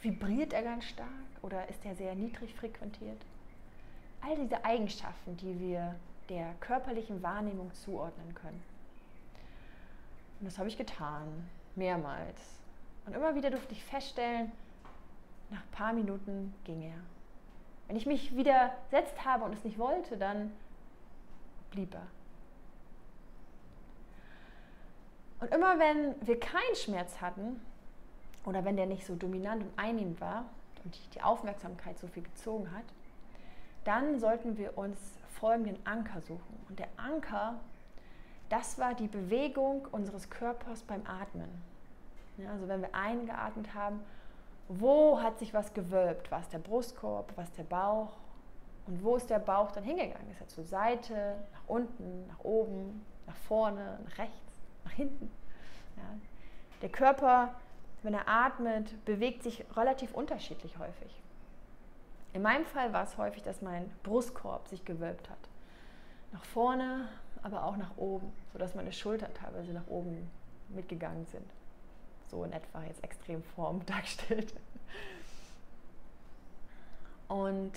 Vibriert 0.00 0.52
er 0.52 0.62
ganz 0.62 0.84
stark 0.84 1.08
oder 1.42 1.68
ist 1.68 1.84
er 1.84 1.94
sehr 1.96 2.14
niedrig 2.14 2.54
frequentiert? 2.54 3.20
All 4.20 4.36
diese 4.36 4.64
Eigenschaften, 4.64 5.36
die 5.36 5.58
wir 5.58 5.96
der 6.28 6.54
körperlichen 6.60 7.22
Wahrnehmung 7.22 7.72
zuordnen 7.74 8.34
können. 8.34 8.62
Und 10.40 10.46
das 10.46 10.58
habe 10.58 10.68
ich 10.68 10.76
getan. 10.76 11.48
mehrmals. 11.74 12.60
Und 13.06 13.14
immer 13.14 13.34
wieder 13.34 13.50
durfte 13.50 13.72
ich 13.72 13.84
feststellen, 13.84 14.50
nach 15.50 15.62
ein 15.62 15.70
paar 15.70 15.92
Minuten 15.92 16.52
ging 16.64 16.82
er. 16.82 16.98
Wenn 17.86 17.96
ich 17.96 18.04
mich 18.04 18.36
widersetzt 18.36 19.24
habe 19.24 19.44
und 19.44 19.54
es 19.54 19.64
nicht 19.64 19.78
wollte, 19.78 20.16
dann 20.16 20.52
blieb 21.70 21.94
er. 21.94 22.06
Und 25.40 25.54
immer 25.54 25.78
wenn 25.78 26.14
wir 26.26 26.38
keinen 26.38 26.74
Schmerz 26.74 27.20
hatten 27.20 27.60
oder 28.44 28.64
wenn 28.64 28.76
der 28.76 28.86
nicht 28.86 29.06
so 29.06 29.14
dominant 29.14 29.62
und 29.62 29.72
einnehmend 29.76 30.20
war 30.20 30.44
und 30.84 30.98
die 31.14 31.22
Aufmerksamkeit 31.22 31.98
so 31.98 32.06
viel 32.06 32.22
gezogen 32.22 32.70
hat, 32.72 32.84
dann 33.84 34.18
sollten 34.18 34.56
wir 34.58 34.76
uns 34.76 34.98
folgenden 35.28 35.78
Anker 35.86 36.20
suchen. 36.20 36.60
Und 36.68 36.78
der 36.78 36.88
Anker, 36.96 37.54
das 38.48 38.78
war 38.78 38.94
die 38.94 39.08
Bewegung 39.08 39.86
unseres 39.92 40.30
Körpers 40.30 40.82
beim 40.82 41.02
Atmen. 41.06 41.48
Ja, 42.38 42.50
also 42.50 42.68
wenn 42.68 42.82
wir 42.82 42.94
eingeatmet 42.94 43.74
haben, 43.74 44.00
wo 44.68 45.20
hat 45.20 45.38
sich 45.38 45.54
was 45.54 45.72
gewölbt? 45.72 46.30
War 46.30 46.40
es 46.40 46.48
der 46.48 46.58
Brustkorb, 46.58 47.36
war 47.36 47.44
es 47.44 47.52
der 47.52 47.64
Bauch? 47.64 48.12
Und 48.86 49.02
wo 49.02 49.16
ist 49.16 49.28
der 49.30 49.38
Bauch 49.38 49.72
dann 49.72 49.84
hingegangen? 49.84 50.30
Ist 50.30 50.40
er 50.40 50.48
zur 50.48 50.64
Seite, 50.64 51.36
nach 51.52 51.62
unten, 51.66 52.26
nach 52.26 52.40
oben, 52.40 53.04
nach 53.26 53.36
vorne, 53.36 53.98
nach 54.04 54.18
rechts, 54.18 54.60
nach 54.84 54.92
hinten? 54.92 55.30
Ja. 55.96 56.02
Der 56.82 56.88
Körper, 56.88 57.54
wenn 58.02 58.14
er 58.14 58.28
atmet, 58.28 59.04
bewegt 59.04 59.42
sich 59.42 59.64
relativ 59.76 60.12
unterschiedlich 60.14 60.78
häufig. 60.78 61.22
In 62.32 62.42
meinem 62.42 62.66
Fall 62.66 62.92
war 62.92 63.04
es 63.04 63.16
häufig, 63.16 63.42
dass 63.42 63.62
mein 63.62 63.90
Brustkorb 64.02 64.68
sich 64.68 64.84
gewölbt 64.84 65.30
hat. 65.30 65.38
Nach 66.32 66.44
vorne, 66.44 67.08
aber 67.42 67.64
auch 67.64 67.76
nach 67.76 67.96
oben, 67.96 68.32
sodass 68.52 68.74
meine 68.74 68.92
Schultern 68.92 69.32
teilweise 69.34 69.72
nach 69.72 69.86
oben 69.88 70.30
mitgegangen 70.68 71.26
sind 71.26 71.50
so 72.30 72.44
in 72.44 72.52
etwa 72.52 72.82
jetzt 72.84 73.02
Extremform 73.02 73.84
dargestellt. 73.86 74.54
Und 77.28 77.72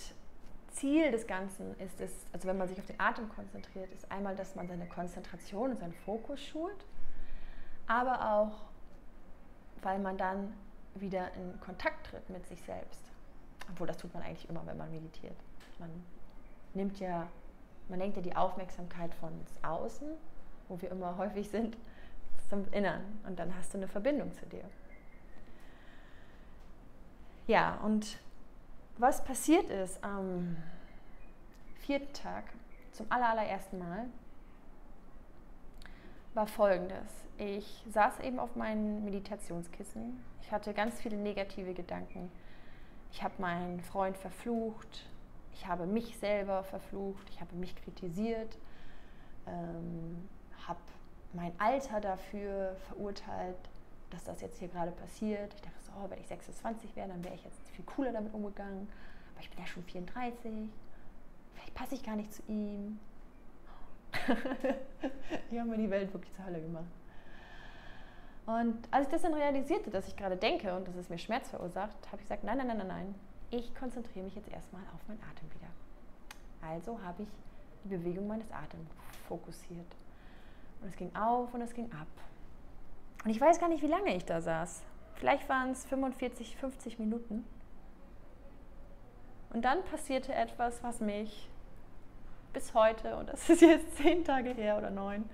Ziel 0.71 1.11
des 1.11 1.27
Ganzen 1.27 1.77
ist 1.79 1.99
es, 1.99 2.11
also 2.31 2.47
wenn 2.47 2.57
man 2.57 2.69
sich 2.69 2.79
auf 2.79 2.85
den 2.85 2.99
Atem 2.99 3.27
konzentriert, 3.29 3.91
ist 3.91 4.09
einmal, 4.09 4.35
dass 4.35 4.55
man 4.55 4.67
seine 4.67 4.87
Konzentration 4.87 5.71
und 5.71 5.79
seinen 5.79 5.93
Fokus 5.93 6.41
schult, 6.41 6.85
aber 7.87 8.33
auch, 8.33 8.70
weil 9.81 9.99
man 9.99 10.17
dann 10.17 10.53
wieder 10.95 11.33
in 11.33 11.59
Kontakt 11.59 12.07
tritt 12.07 12.29
mit 12.29 12.45
sich 12.47 12.61
selbst. 12.63 13.01
Obwohl 13.69 13.87
das 13.87 13.97
tut 13.97 14.13
man 14.13 14.23
eigentlich 14.23 14.49
immer, 14.49 14.65
wenn 14.65 14.77
man 14.77 14.91
meditiert. 14.91 15.37
Man 15.79 15.89
nimmt 16.73 16.99
ja, 16.99 17.27
man 17.89 17.99
lenkt 17.99 18.17
ja 18.17 18.23
die 18.23 18.35
Aufmerksamkeit 18.35 19.13
von 19.15 19.31
außen, 19.61 20.07
wo 20.67 20.81
wir 20.81 20.91
immer 20.91 21.17
häufig 21.17 21.49
sind, 21.49 21.77
zum 22.49 22.67
Innern 22.71 23.01
und 23.25 23.39
dann 23.39 23.55
hast 23.55 23.73
du 23.73 23.77
eine 23.77 23.87
Verbindung 23.87 24.33
zu 24.33 24.45
dir. 24.45 24.63
Ja, 27.47 27.75
und 27.83 28.19
was 28.97 29.23
passiert 29.23 29.69
ist 29.69 30.03
am 30.03 30.57
vierten 31.79 32.13
Tag 32.13 32.45
zum 32.91 33.05
allerersten 33.09 33.79
Mal, 33.79 34.05
war 36.33 36.47
folgendes. 36.47 37.25
Ich 37.43 37.83
saß 37.89 38.19
eben 38.19 38.37
auf 38.37 38.55
meinem 38.55 39.03
Meditationskissen. 39.03 40.23
Ich 40.43 40.51
hatte 40.51 40.75
ganz 40.75 41.01
viele 41.01 41.17
negative 41.17 41.73
Gedanken. 41.73 42.31
Ich 43.11 43.23
habe 43.23 43.33
meinen 43.39 43.81
Freund 43.81 44.15
verflucht. 44.15 45.09
Ich 45.51 45.65
habe 45.65 45.87
mich 45.87 46.19
selber 46.19 46.63
verflucht. 46.63 47.27
Ich 47.31 47.41
habe 47.41 47.55
mich 47.55 47.75
kritisiert. 47.75 48.59
Ähm, 49.47 50.29
habe 50.67 50.77
mein 51.33 51.51
Alter 51.59 51.99
dafür 51.99 52.75
verurteilt, 52.89 53.57
dass 54.11 54.23
das 54.25 54.41
jetzt 54.41 54.59
hier 54.59 54.67
gerade 54.67 54.91
passiert. 54.91 55.51
Ich 55.55 55.61
dachte 55.61 55.81
so, 55.81 55.91
oh, 55.93 56.11
wenn 56.11 56.19
ich 56.19 56.27
26 56.27 56.95
wäre, 56.95 57.07
dann 57.07 57.23
wäre 57.23 57.33
ich 57.33 57.43
jetzt 57.43 57.67
viel 57.69 57.85
cooler 57.85 58.11
damit 58.11 58.35
umgegangen. 58.35 58.87
Aber 59.33 59.41
ich 59.41 59.49
bin 59.49 59.57
ja 59.57 59.65
schon 59.65 59.83
34. 59.85 60.69
Vielleicht 61.55 61.73
passe 61.73 61.95
ich 61.95 62.03
gar 62.03 62.17
nicht 62.17 62.31
zu 62.31 62.43
ihm. 62.47 62.99
die 65.49 65.59
haben 65.59 65.71
mir 65.71 65.77
die 65.79 65.89
Welt 65.89 66.13
wirklich 66.13 66.31
zur 66.35 66.45
Hölle 66.45 66.61
gemacht. 66.61 67.00
Und 68.45 68.77
als 68.91 69.07
ich 69.07 69.11
das 69.11 69.21
dann 69.21 69.33
realisierte, 69.33 69.89
dass 69.91 70.07
ich 70.07 70.15
gerade 70.15 70.35
denke 70.35 70.75
und 70.75 70.87
dass 70.87 70.95
es 70.95 71.09
mir 71.09 71.17
Schmerz 71.17 71.49
verursacht, 71.49 71.95
habe 72.07 72.17
ich 72.17 72.23
gesagt, 72.23 72.43
nein, 72.43 72.57
nein, 72.57 72.67
nein, 72.67 72.77
nein, 72.77 72.87
nein. 72.87 73.15
Ich 73.51 73.73
konzentriere 73.75 74.25
mich 74.25 74.35
jetzt 74.35 74.49
erstmal 74.49 74.81
auf 74.93 75.07
meinen 75.07 75.21
Atem 75.21 75.49
wieder. 75.53 75.67
Also 76.61 76.99
habe 77.03 77.23
ich 77.23 77.29
die 77.83 77.89
Bewegung 77.89 78.27
meines 78.27 78.51
Atems 78.51 78.89
fokussiert. 79.27 79.95
Und 80.81 80.89
es 80.89 80.95
ging 80.95 81.15
auf 81.15 81.53
und 81.53 81.61
es 81.61 81.73
ging 81.73 81.91
ab. 81.91 82.07
Und 83.23 83.29
ich 83.29 83.39
weiß 83.39 83.59
gar 83.59 83.69
nicht, 83.69 83.83
wie 83.83 83.87
lange 83.87 84.15
ich 84.15 84.25
da 84.25 84.41
saß. 84.41 84.81
Vielleicht 85.15 85.47
waren 85.49 85.71
es 85.71 85.85
45, 85.85 86.57
50 86.57 86.97
Minuten. 86.97 87.45
Und 89.53 89.63
dann 89.63 89.83
passierte 89.83 90.33
etwas, 90.33 90.81
was 90.81 91.01
mich 91.01 91.49
bis 92.53 92.73
heute, 92.73 93.15
und 93.17 93.29
das 93.29 93.49
ist 93.49 93.61
jetzt 93.61 93.97
zehn 93.97 94.23
Tage 94.23 94.51
her 94.51 94.77
oder 94.77 94.89
neun, 94.89 95.29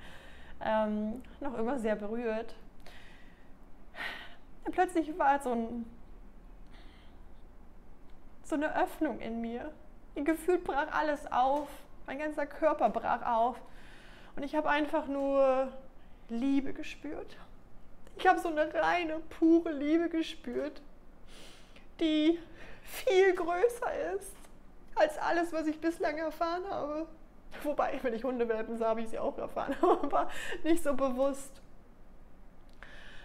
ähm, 0.62 1.22
noch 1.40 1.58
immer 1.58 1.80
sehr 1.80 1.96
berührt. 1.96 2.56
Und 4.68 4.74
plötzlich 4.74 5.18
war 5.18 5.42
so, 5.42 5.54
ein, 5.54 5.86
so 8.44 8.56
eine 8.56 8.76
Öffnung 8.84 9.22
in 9.22 9.40
mir. 9.40 9.72
Gefühlt 10.14 10.66
brach 10.66 10.92
alles 10.92 11.26
auf. 11.32 11.70
Mein 12.06 12.20
ganzer 12.20 12.46
Körper 12.46 12.90
brach 12.90 13.26
auf. 13.26 13.62
Und 14.36 14.44
ich 14.44 14.58
habe 14.58 14.68
einfach 14.70 15.08
nur 15.08 15.72
Liebe 16.28 16.74
gespürt. 16.74 17.38
Ich 18.18 18.28
habe 18.28 18.42
so 18.42 18.50
eine 18.50 18.74
reine, 18.74 19.22
pure 19.40 19.72
Liebe 19.72 20.10
gespürt, 20.10 20.82
die 22.02 22.38
viel 22.84 23.36
größer 23.36 24.16
ist 24.16 24.36
als 24.96 25.18
alles, 25.18 25.54
was 25.54 25.66
ich 25.68 25.80
bislang 25.80 26.18
erfahren 26.18 26.64
habe. 26.70 27.08
Wobei, 27.64 27.98
wenn 28.02 28.14
ich 28.14 28.26
Hundewelpen 28.26 28.78
sah, 28.78 28.90
habe 28.90 29.00
ich 29.00 29.08
sie 29.08 29.20
auch 29.20 29.38
erfahren, 29.38 29.78
aber 29.82 30.30
nicht 30.66 30.84
so 30.84 30.94
bewusst. 30.94 31.62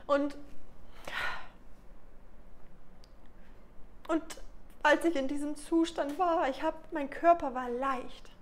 Und, 0.06 0.36
und 4.12 4.22
als 4.82 5.04
ich 5.04 5.16
in 5.16 5.28
diesem 5.28 5.56
Zustand 5.56 6.18
war, 6.18 6.48
ich 6.48 6.62
habe, 6.62 6.76
mein 6.92 7.10
Körper 7.10 7.54
war 7.54 7.68
leicht 7.68 8.32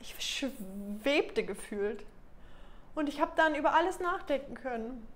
ich 0.00 0.14
schwebte 0.20 1.44
gefühlt. 1.44 2.04
Und 2.94 3.08
ich 3.08 3.20
habe 3.20 3.32
dann 3.36 3.54
über 3.54 3.74
alles 3.74 4.00
nachdenken 4.00 4.54
können. 4.54 5.06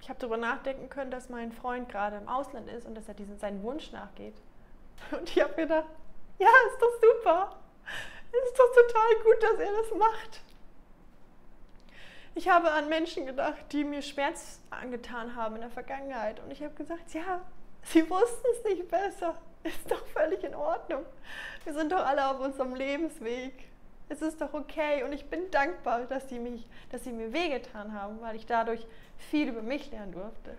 Ich 0.00 0.08
habe 0.08 0.18
darüber 0.18 0.36
nachdenken 0.36 0.88
können, 0.88 1.10
dass 1.10 1.28
mein 1.28 1.52
Freund 1.52 1.88
gerade 1.88 2.16
im 2.16 2.28
Ausland 2.28 2.68
ist 2.68 2.86
und 2.86 2.94
dass 2.94 3.08
er 3.08 3.14
diesen, 3.14 3.38
seinen 3.38 3.62
Wunsch 3.62 3.92
nachgeht. 3.92 4.34
Und 5.10 5.28
ich 5.28 5.42
habe 5.42 5.54
gedacht, 5.54 5.88
ja, 6.38 6.48
ist 6.68 6.80
doch 6.80 6.92
super. 7.00 7.56
Ist 8.32 8.58
doch 8.58 8.72
total 8.74 9.24
gut, 9.24 9.42
dass 9.42 9.58
er 9.58 9.72
das 9.72 9.98
macht. 9.98 10.40
Ich 12.36 12.48
habe 12.48 12.70
an 12.70 12.88
Menschen 12.88 13.26
gedacht, 13.26 13.72
die 13.72 13.82
mir 13.82 14.02
Schmerz 14.02 14.60
angetan 14.70 15.34
haben 15.34 15.56
in 15.56 15.62
der 15.62 15.70
Vergangenheit. 15.70 16.38
Und 16.40 16.52
ich 16.52 16.62
habe 16.62 16.74
gesagt, 16.74 17.12
ja, 17.12 17.40
sie 17.84 18.08
wussten 18.08 18.46
es 18.56 18.64
nicht 18.64 18.88
besser. 18.88 19.34
Ist 19.62 19.90
doch 19.90 20.06
völlig 20.06 20.42
in 20.42 20.54
Ordnung. 20.54 21.04
Wir 21.64 21.74
sind 21.74 21.92
doch 21.92 22.04
alle 22.04 22.30
auf 22.30 22.40
unserem 22.40 22.74
Lebensweg 22.74 23.70
es 24.10 24.22
ist 24.22 24.40
doch 24.40 24.52
okay 24.52 25.04
und 25.04 25.12
ich 25.12 25.24
bin 25.26 25.50
dankbar, 25.52 26.00
dass 26.00 26.28
sie, 26.28 26.40
mich, 26.40 26.66
dass 26.90 27.04
sie 27.04 27.12
mir 27.12 27.32
wehgetan 27.32 27.94
haben, 27.94 28.20
weil 28.20 28.34
ich 28.34 28.44
dadurch 28.44 28.84
viel 29.16 29.48
über 29.48 29.62
mich 29.62 29.90
lernen 29.92 30.12
durfte. 30.12 30.58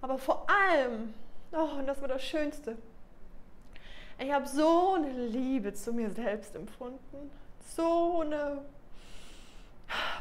Aber 0.00 0.18
vor 0.18 0.44
allem, 0.50 1.14
oh, 1.52 1.78
und 1.78 1.86
das 1.86 2.00
war 2.00 2.08
das 2.08 2.22
Schönste, 2.22 2.76
ich 4.18 4.32
habe 4.32 4.46
so 4.46 4.94
eine 4.94 5.10
Liebe 5.10 5.72
zu 5.72 5.92
mir 5.92 6.10
selbst 6.10 6.56
empfunden, 6.56 7.30
so 7.76 8.22
eine 8.22 8.64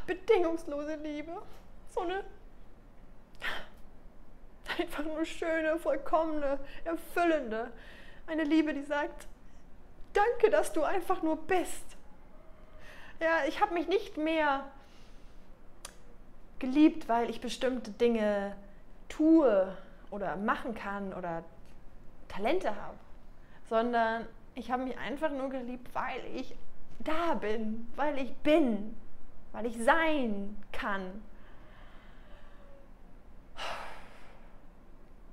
bedingungslose 0.05 0.97
Liebe, 0.97 1.41
so 1.89 2.01
eine 2.01 2.23
einfach 4.79 5.03
nur 5.03 5.25
schöne, 5.25 5.77
vollkommene, 5.79 6.59
erfüllende, 6.83 7.71
eine 8.27 8.43
Liebe, 8.43 8.73
die 8.73 8.83
sagt, 8.83 9.27
danke, 10.13 10.49
dass 10.49 10.73
du 10.73 10.83
einfach 10.83 11.21
nur 11.21 11.37
bist. 11.37 11.85
Ja, 13.19 13.47
ich 13.47 13.61
habe 13.61 13.73
mich 13.73 13.87
nicht 13.87 14.17
mehr 14.17 14.65
geliebt, 16.59 17.07
weil 17.07 17.29
ich 17.29 17.41
bestimmte 17.41 17.91
Dinge 17.91 18.55
tue 19.09 19.75
oder 20.11 20.35
machen 20.35 20.73
kann 20.73 21.13
oder 21.13 21.43
Talente 22.27 22.69
habe, 22.69 22.97
sondern 23.69 24.25
ich 24.55 24.71
habe 24.71 24.83
mich 24.83 24.97
einfach 24.97 25.31
nur 25.31 25.49
geliebt, 25.49 25.93
weil 25.93 26.21
ich 26.33 26.55
da 26.99 27.35
bin, 27.35 27.91
weil 27.95 28.17
ich 28.17 28.33
bin, 28.37 28.95
weil 29.51 29.65
ich 29.65 29.77
sein 29.77 30.57
kann. 30.71 31.23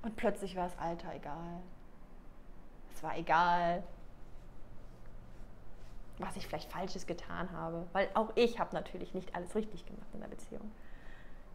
Und 0.03 0.15
plötzlich 0.17 0.55
war 0.55 0.65
das 0.65 0.77
Alter 0.77 1.15
egal. 1.15 1.61
Es 2.93 3.01
war 3.01 3.17
egal, 3.17 3.83
was 6.19 6.35
ich 6.35 6.45
vielleicht 6.45 6.71
Falsches 6.71 7.07
getan 7.07 7.51
habe. 7.51 7.87
Weil 7.93 8.09
auch 8.13 8.31
ich 8.35 8.59
habe 8.59 8.75
natürlich 8.75 9.13
nicht 9.13 9.33
alles 9.33 9.55
richtig 9.55 9.85
gemacht 9.85 10.07
in 10.13 10.19
der 10.19 10.27
Beziehung. 10.27 10.71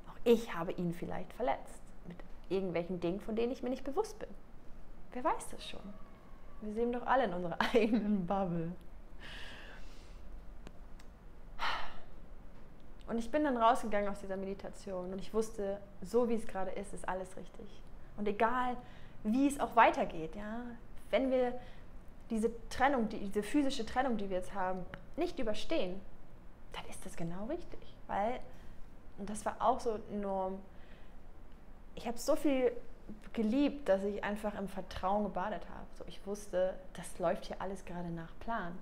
Auch 0.09 0.17
ich 0.25 0.55
habe 0.55 0.73
ihn 0.73 0.93
vielleicht 0.93 1.33
verletzt 1.35 1.81
mit 2.07 2.17
irgendwelchen 2.49 3.01
Dingen, 3.01 3.21
von 3.21 3.37
denen 3.37 3.53
ich 3.53 3.63
mir 3.63 3.71
nicht 3.71 3.85
bewusst 3.85 4.19
bin. 4.19 4.31
Wer 5.13 5.25
weiß 5.25 5.51
das 5.51 5.69
schon? 5.69 5.81
Wir 6.63 6.73
sehen 6.73 6.93
doch 6.93 7.07
alle 7.07 7.25
in 7.25 7.35
unserer 7.35 7.61
eigenen 7.75 8.27
Bubble. 8.27 8.73
Und 13.07 13.19
ich 13.19 13.31
bin 13.31 13.45
dann 13.45 13.57
rausgegangen 13.57 14.11
aus 14.11 14.21
dieser 14.21 14.37
Meditation 14.37 15.13
und 15.13 15.19
ich 15.19 15.33
wusste, 15.33 15.81
so 16.03 16.29
wie 16.29 16.35
es 16.35 16.47
gerade 16.47 16.71
ist, 16.73 16.93
ist 16.93 17.09
alles 17.09 17.37
richtig. 17.39 17.83
Und 18.19 18.29
egal, 18.29 18.77
wie 19.25 19.47
es 19.47 19.59
auch 19.59 19.75
weitergeht, 19.77 20.35
ja, 20.37 20.63
wenn 21.11 21.31
wir 21.31 21.59
diese 22.31 22.51
Trennung, 22.69 23.09
diese 23.09 23.43
physische 23.43 23.87
Trennung, 23.87 24.19
die 24.19 24.29
wir 24.29 24.37
jetzt 24.37 24.55
haben, 24.55 24.85
nicht 25.17 25.39
überstehen, 25.39 26.01
dann 26.73 26.85
ist 26.91 27.05
das 27.07 27.17
genau 27.17 27.47
richtig. 27.47 27.81
Weil, 28.07 28.41
und 29.19 29.31
das 29.31 29.45
war 29.47 29.57
auch 29.61 29.81
so 29.81 29.99
enorm, 30.13 30.59
ich 31.95 32.07
habe 32.07 32.19
so 32.19 32.37
viel 32.37 32.73
geliebt, 33.33 33.89
dass 33.89 34.03
ich 34.05 34.23
einfach 34.23 34.59
im 34.59 34.69
Vertrauen 34.69 35.25
gebadet 35.25 35.63
habe. 35.69 35.87
So, 35.97 36.05
ich 36.07 36.25
wusste, 36.27 36.75
das 36.95 37.19
läuft 37.19 37.47
hier 37.47 37.61
alles 37.61 37.85
gerade 37.85 38.09
nach 38.11 38.31
Plan. 38.41 38.77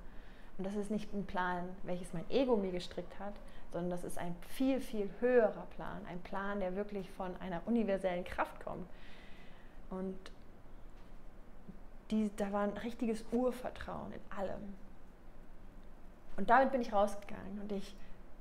Und 0.58 0.66
das 0.66 0.74
ist 0.74 0.90
nicht 0.90 1.12
ein 1.12 1.26
Plan, 1.26 1.68
welches 1.82 2.12
mein 2.12 2.28
Ego 2.30 2.56
mir 2.56 2.72
gestrickt 2.72 3.18
hat, 3.18 3.34
sondern 3.72 3.90
das 3.90 4.04
ist 4.04 4.18
ein 4.18 4.34
viel, 4.48 4.80
viel 4.80 5.10
höherer 5.20 5.66
Plan. 5.76 6.00
Ein 6.08 6.20
Plan, 6.20 6.60
der 6.60 6.76
wirklich 6.76 7.10
von 7.10 7.36
einer 7.40 7.60
universellen 7.66 8.24
Kraft 8.24 8.64
kommt. 8.64 8.86
Und 9.90 10.16
die, 12.10 12.30
da 12.36 12.52
war 12.52 12.62
ein 12.62 12.76
richtiges 12.78 13.24
Urvertrauen 13.32 14.12
in 14.12 14.20
allem. 14.36 14.74
Und 16.36 16.50
damit 16.50 16.72
bin 16.72 16.80
ich 16.80 16.92
rausgegangen 16.92 17.60
und 17.60 17.72
ich 17.72 17.96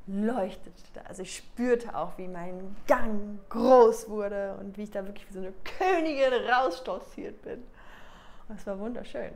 leuchtete. 0.07 1.05
Also 1.05 1.23
ich 1.23 1.35
spürte 1.35 1.95
auch, 1.95 2.17
wie 2.17 2.27
mein 2.27 2.75
Gang 2.87 3.39
groß 3.49 4.09
wurde 4.09 4.55
und 4.59 4.77
wie 4.77 4.83
ich 4.83 4.91
da 4.91 5.05
wirklich 5.05 5.27
wie 5.29 5.33
so 5.33 5.39
eine 5.39 5.53
Königin 5.77 6.33
rausstolziert 6.49 7.41
bin. 7.41 7.63
Und 8.47 8.59
es 8.59 8.67
war 8.67 8.77
wunderschön. 8.77 9.31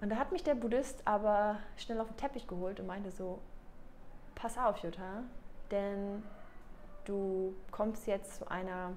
Und 0.00 0.08
da 0.08 0.16
hat 0.16 0.32
mich 0.32 0.42
der 0.42 0.54
Buddhist 0.54 1.02
aber 1.04 1.58
schnell 1.76 2.00
auf 2.00 2.08
den 2.08 2.16
Teppich 2.16 2.46
geholt 2.46 2.80
und 2.80 2.86
meinte 2.86 3.10
so, 3.10 3.38
pass 4.34 4.56
auf, 4.56 4.78
Jutta, 4.78 5.22
denn 5.70 6.22
du 7.04 7.54
kommst 7.70 8.06
jetzt 8.06 8.36
zu 8.36 8.50
einer, 8.50 8.92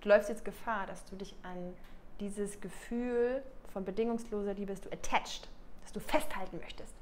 du 0.00 0.08
läufst 0.08 0.28
jetzt 0.28 0.44
Gefahr, 0.44 0.86
dass 0.86 1.04
du 1.04 1.16
dich 1.16 1.34
an 1.42 1.74
dieses 2.20 2.60
Gefühl 2.60 3.42
von 3.72 3.84
bedingungsloser 3.84 4.54
Liebe, 4.54 4.72
dass 4.72 4.80
du 4.80 4.90
attached, 4.90 5.48
dass 5.82 5.92
du 5.92 6.00
festhalten 6.00 6.58
möchtest. 6.58 6.94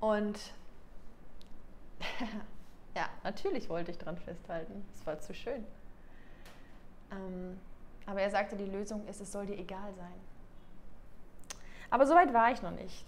Und 0.00 0.38
ja, 2.94 3.08
natürlich 3.22 3.68
wollte 3.68 3.90
ich 3.90 3.98
dran 3.98 4.16
festhalten. 4.16 4.86
Es 4.94 5.06
war 5.06 5.18
zu 5.18 5.34
schön. 5.34 5.64
Ähm, 7.10 7.58
aber 8.06 8.22
er 8.22 8.30
sagte, 8.30 8.56
die 8.56 8.64
Lösung 8.64 9.06
ist, 9.06 9.20
es 9.20 9.30
soll 9.30 9.46
dir 9.46 9.58
egal 9.58 9.92
sein. 9.94 10.20
Aber 11.90 12.06
so 12.06 12.14
weit 12.14 12.32
war 12.32 12.50
ich 12.52 12.62
noch 12.62 12.70
nicht. 12.70 13.06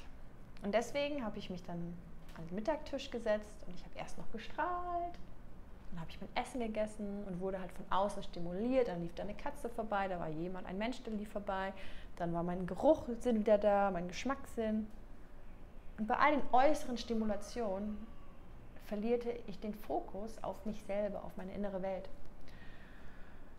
Und 0.62 0.74
deswegen 0.74 1.24
habe 1.24 1.38
ich 1.38 1.50
mich 1.50 1.62
dann 1.62 1.96
an 2.36 2.46
den 2.46 2.54
Mittagtisch 2.54 3.10
gesetzt 3.10 3.64
und 3.66 3.74
ich 3.74 3.84
habe 3.84 3.98
erst 3.98 4.18
noch 4.18 4.30
gestrahlt. 4.32 5.18
Dann 5.90 6.00
habe 6.00 6.10
ich 6.10 6.20
mein 6.20 6.30
Essen 6.42 6.60
gegessen 6.60 7.24
und 7.26 7.40
wurde 7.40 7.60
halt 7.60 7.72
von 7.72 7.84
außen 7.90 8.22
stimuliert. 8.22 8.88
Dann 8.88 9.02
lief 9.02 9.14
da 9.14 9.24
eine 9.24 9.34
Katze 9.34 9.68
vorbei, 9.68 10.08
da 10.08 10.18
war 10.18 10.28
jemand, 10.28 10.66
ein 10.66 10.78
Mensch, 10.78 11.02
der 11.02 11.12
lief 11.12 11.30
vorbei. 11.30 11.72
Dann 12.16 12.32
war 12.32 12.42
mein 12.42 12.66
Geruchssinn 12.66 13.40
wieder 13.40 13.58
da, 13.58 13.90
mein 13.90 14.08
Geschmackssinn. 14.08 14.86
Und 15.98 16.06
bei 16.06 16.16
all 16.16 16.32
den 16.32 16.42
äußeren 16.52 16.96
Stimulationen 16.96 18.06
verlierte 18.86 19.30
ich 19.46 19.60
den 19.60 19.74
Fokus 19.74 20.42
auf 20.42 20.64
mich 20.64 20.82
selber, 20.84 21.24
auf 21.24 21.36
meine 21.36 21.52
innere 21.52 21.82
Welt. 21.82 22.08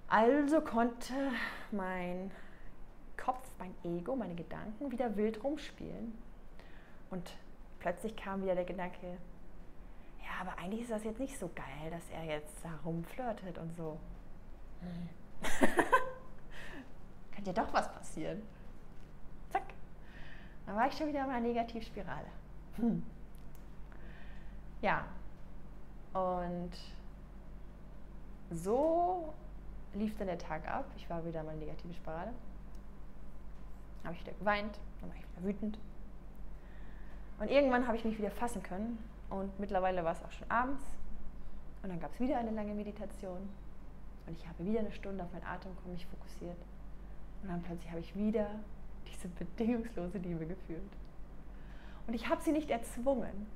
Also 0.08 0.62
konnte 0.62 1.14
mein 1.72 2.32
Kopf, 3.18 3.48
mein 3.60 3.74
Ego, 3.84 4.16
meine 4.16 4.36
Gedanken 4.36 4.92
wieder 4.92 5.16
wild 5.16 5.44
rumspielen. 5.44 6.18
Und 7.10 7.32
plötzlich 7.84 8.16
kam 8.16 8.42
wieder 8.42 8.56
der 8.56 8.64
Gedanke, 8.64 9.18
ja, 10.22 10.30
aber 10.40 10.58
eigentlich 10.58 10.82
ist 10.82 10.92
das 10.92 11.04
jetzt 11.04 11.20
nicht 11.20 11.38
so 11.38 11.50
geil, 11.54 11.92
dass 11.92 12.10
er 12.12 12.24
jetzt 12.24 12.64
da 12.64 12.70
rumflirtet 12.86 13.58
und 13.58 13.76
so. 13.76 14.00
Hm. 14.80 15.10
Könnte 17.36 17.52
ja 17.52 17.54
doch 17.54 17.74
was 17.74 17.94
passieren. 17.94 18.42
Zack. 19.50 19.64
Dann 20.66 20.78
war 20.78 20.88
ich 20.88 20.98
schon 20.98 21.10
wieder 21.10 21.22
in 21.22 21.28
meiner 21.28 21.42
Negativspirale. 21.42 22.28
Hm. 22.78 23.04
Ja. 24.82 25.06
Und 26.14 26.72
so 28.50 29.34
lief 29.94 30.16
dann 30.18 30.28
der 30.28 30.38
Tag 30.38 30.66
ab. 30.70 30.86
Ich 30.96 31.10
war 31.10 31.26
wieder 31.26 31.42
in 31.42 31.48
meiner 31.48 31.60
negativen 31.60 31.94
Spirale. 31.94 32.32
Habe 34.06 34.14
ich 34.16 34.22
wieder 34.22 34.38
geweint, 34.38 34.80
dann 35.02 35.10
war 35.10 35.18
ich 35.18 35.24
wieder 35.24 35.44
wütend. 35.44 35.78
Und 37.40 37.50
irgendwann 37.50 37.88
habe 37.88 37.98
ich 37.98 38.06
mich 38.06 38.18
wieder 38.18 38.32
fassen 38.32 38.64
können 38.64 38.98
und 39.30 39.60
mittlerweile 39.60 40.04
war 40.04 40.14
es 40.14 40.24
auch 40.24 40.32
schon 40.32 40.50
abends. 40.50 40.84
Und 41.82 41.90
dann 41.90 42.00
gab 42.00 42.14
es 42.14 42.20
wieder 42.20 42.38
eine 42.38 42.52
lange 42.52 42.74
Meditation 42.74 43.50
und 44.26 44.34
ich 44.34 44.48
habe 44.48 44.66
wieder 44.66 44.80
eine 44.80 44.92
Stunde 44.92 45.24
auf 45.24 45.32
meinen 45.34 45.46
Atem 45.46 45.72
mich 45.92 46.06
fokussiert. 46.06 46.58
Und 47.42 47.50
dann 47.50 47.62
plötzlich 47.62 47.90
habe 47.90 48.00
ich 48.00 48.16
wieder 48.16 48.48
diese 49.06 49.28
bedingungslose 49.28 50.18
Liebe 50.20 50.46
gefühlt. 50.46 50.82
Und 52.08 52.14
ich 52.14 52.30
habe 52.30 52.42
sie 52.42 52.52
nicht 52.52 52.70
erzwungen. 52.70 53.48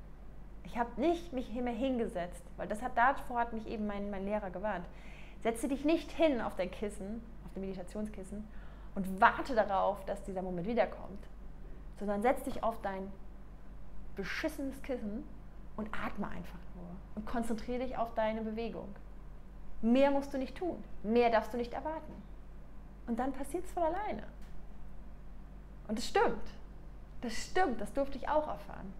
Ich 0.64 0.76
habe 0.76 1.00
nicht 1.00 1.32
mich 1.32 1.50
mehr 1.52 1.72
hingesetzt, 1.72 2.42
weil 2.58 2.68
das 2.68 2.82
hat 2.82 2.96
davor 2.96 3.40
hat 3.40 3.52
mich 3.54 3.66
eben 3.66 3.86
mein, 3.86 4.10
mein 4.10 4.24
Lehrer 4.24 4.50
gewarnt. 4.50 4.86
Setze 5.42 5.68
dich 5.68 5.84
nicht 5.84 6.10
hin 6.10 6.40
auf 6.40 6.56
dein 6.56 6.70
Kissen, 6.70 7.22
auf 7.46 7.52
dein 7.54 7.62
Meditationskissen 7.62 8.46
und 8.94 9.20
warte 9.20 9.54
darauf, 9.54 10.04
dass 10.04 10.22
dieser 10.24 10.42
Moment 10.42 10.66
wiederkommt, 10.66 11.26
sondern 11.98 12.20
setz 12.20 12.42
dich 12.42 12.62
auf 12.62 12.80
dein 12.82 13.10
beschissenes 14.18 14.82
Kissen 14.82 15.24
und 15.76 15.88
atme 15.94 16.26
einfach 16.26 16.58
nur 16.74 16.90
und 17.14 17.24
konzentriere 17.24 17.84
dich 17.84 17.96
auf 17.96 18.12
deine 18.14 18.42
Bewegung. 18.42 18.88
Mehr 19.80 20.10
musst 20.10 20.34
du 20.34 20.38
nicht 20.38 20.56
tun, 20.56 20.82
mehr 21.04 21.30
darfst 21.30 21.54
du 21.54 21.56
nicht 21.56 21.72
erwarten. 21.72 22.12
Und 23.06 23.18
dann 23.18 23.32
passiert 23.32 23.64
es 23.64 23.70
von 23.70 23.84
alleine. 23.84 24.24
Und 25.86 25.98
es 26.00 26.08
stimmt, 26.08 26.42
das 27.20 27.32
stimmt, 27.32 27.80
das 27.80 27.92
durfte 27.92 28.18
ich 28.18 28.28
auch 28.28 28.48
erfahren. 28.48 28.92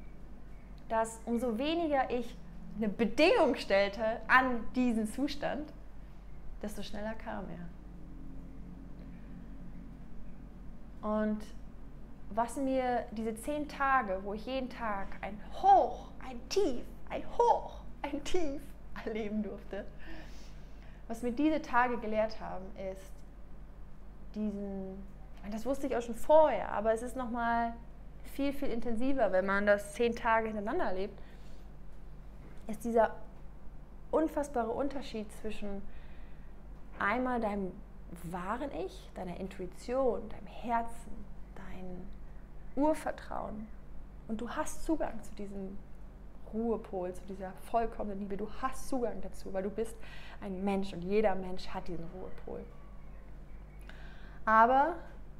Dass 0.88 1.20
umso 1.26 1.58
weniger 1.58 2.08
ich 2.10 2.36
eine 2.76 2.88
Bedingung 2.88 3.56
stellte 3.56 4.20
an 4.28 4.64
diesen 4.76 5.08
Zustand, 5.08 5.72
desto 6.62 6.82
schneller 6.82 7.14
kam 7.14 7.44
er. 11.02 11.10
Und 11.10 11.40
was 12.30 12.56
mir 12.56 13.04
diese 13.12 13.34
zehn 13.36 13.68
Tage, 13.68 14.20
wo 14.22 14.34
ich 14.34 14.46
jeden 14.46 14.68
Tag 14.68 15.08
ein 15.22 15.38
Hoch, 15.62 16.08
ein 16.26 16.40
Tief, 16.48 16.82
ein 17.08 17.22
Hoch, 17.36 17.80
ein 18.02 18.22
Tief 18.24 18.60
erleben 19.04 19.42
durfte, 19.42 19.84
was 21.08 21.22
mir 21.22 21.32
diese 21.32 21.62
Tage 21.62 21.96
gelehrt 21.98 22.38
haben, 22.40 22.64
ist 22.92 23.10
diesen, 24.34 25.02
das 25.50 25.64
wusste 25.64 25.86
ich 25.86 25.96
auch 25.96 26.02
schon 26.02 26.14
vorher, 26.14 26.70
aber 26.72 26.92
es 26.92 27.02
ist 27.02 27.16
nochmal 27.16 27.72
viel, 28.24 28.52
viel 28.52 28.68
intensiver, 28.68 29.32
wenn 29.32 29.46
man 29.46 29.66
das 29.66 29.94
zehn 29.94 30.14
Tage 30.14 30.48
hintereinander 30.48 30.84
erlebt, 30.84 31.18
ist 32.66 32.84
dieser 32.84 33.14
unfassbare 34.10 34.70
Unterschied 34.70 35.26
zwischen 35.40 35.82
einmal 36.98 37.40
deinem 37.40 37.72
wahren 38.24 38.70
Ich, 38.84 39.10
deiner 39.14 39.38
Intuition, 39.38 40.28
deinem 40.28 40.46
Herzen, 40.46 41.12
dein 41.54 42.06
Urvertrauen. 42.78 43.66
Und 44.28 44.40
du 44.40 44.48
hast 44.48 44.84
Zugang 44.84 45.22
zu 45.22 45.34
diesem 45.34 45.76
Ruhepol, 46.52 47.12
zu 47.12 47.24
dieser 47.26 47.52
vollkommenen 47.70 48.20
Liebe. 48.20 48.36
Du 48.36 48.48
hast 48.62 48.88
Zugang 48.88 49.20
dazu, 49.20 49.52
weil 49.52 49.62
du 49.62 49.70
bist 49.70 49.96
ein 50.40 50.64
Mensch 50.64 50.92
und 50.92 51.02
jeder 51.02 51.34
Mensch 51.34 51.68
hat 51.68 51.88
diesen 51.88 52.04
Ruhepol. 52.14 52.64
Aber 54.44 54.94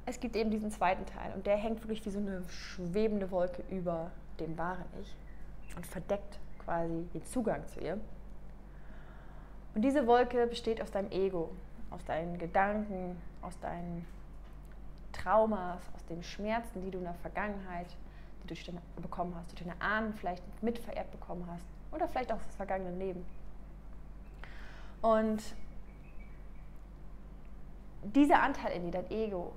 es 0.05 0.20
gibt 0.20 0.37
eben 0.37 0.51
diesen 0.51 0.70
zweiten 0.70 1.07
Teil 1.07 1.33
und 1.35 1.46
der 1.46 1.57
hängt 1.57 1.81
wirklich 1.83 2.05
wie 2.05 2.11
so 2.11 2.18
eine 2.18 2.42
schwebende 2.48 3.31
Wolke 3.31 3.62
über 3.70 4.11
dem 4.40 4.57
wahren 4.59 4.85
Ich 5.66 5.77
und 5.77 5.87
verdeckt 5.87 6.38
quasi 6.64 7.07
den 7.14 7.24
Zugang 7.24 7.66
zu 7.68 7.81
ihr. 7.81 7.98
Und 9.74 9.83
diese 9.83 10.07
Wolke 10.07 10.46
besteht 10.46 10.83
aus 10.83 10.90
deinem 10.90 11.11
Ego, 11.11 11.51
aus 11.90 12.05
deinen 12.05 12.38
Gedanken, 12.38 13.16
aus 13.42 13.59
deinen 13.61 14.07
Traumas, 15.18 15.81
aus 15.94 16.04
den 16.07 16.22
Schmerzen, 16.22 16.83
die 16.83 16.90
du 16.90 16.98
in 16.98 17.04
der 17.04 17.14
Vergangenheit, 17.14 17.96
die 18.42 18.54
du 18.54 19.02
bekommen 19.02 19.35
hast, 19.37 19.52
die 19.52 19.64
deine 19.64 19.81
Ahnen 19.81 20.14
vielleicht 20.14 20.42
mitvererbt 20.62 21.11
bekommen 21.11 21.46
hast 21.50 21.64
oder 21.92 22.09
vielleicht 22.09 22.33
auch 22.33 22.37
aus 22.37 22.46
das 22.46 22.57
vergangene 22.57 22.96
Leben. 22.96 23.26
Und 25.02 25.42
dieser 28.02 28.42
Anteil 28.42 28.72
in 28.72 28.85
dir, 28.85 29.02
dein 29.02 29.11
Ego, 29.11 29.52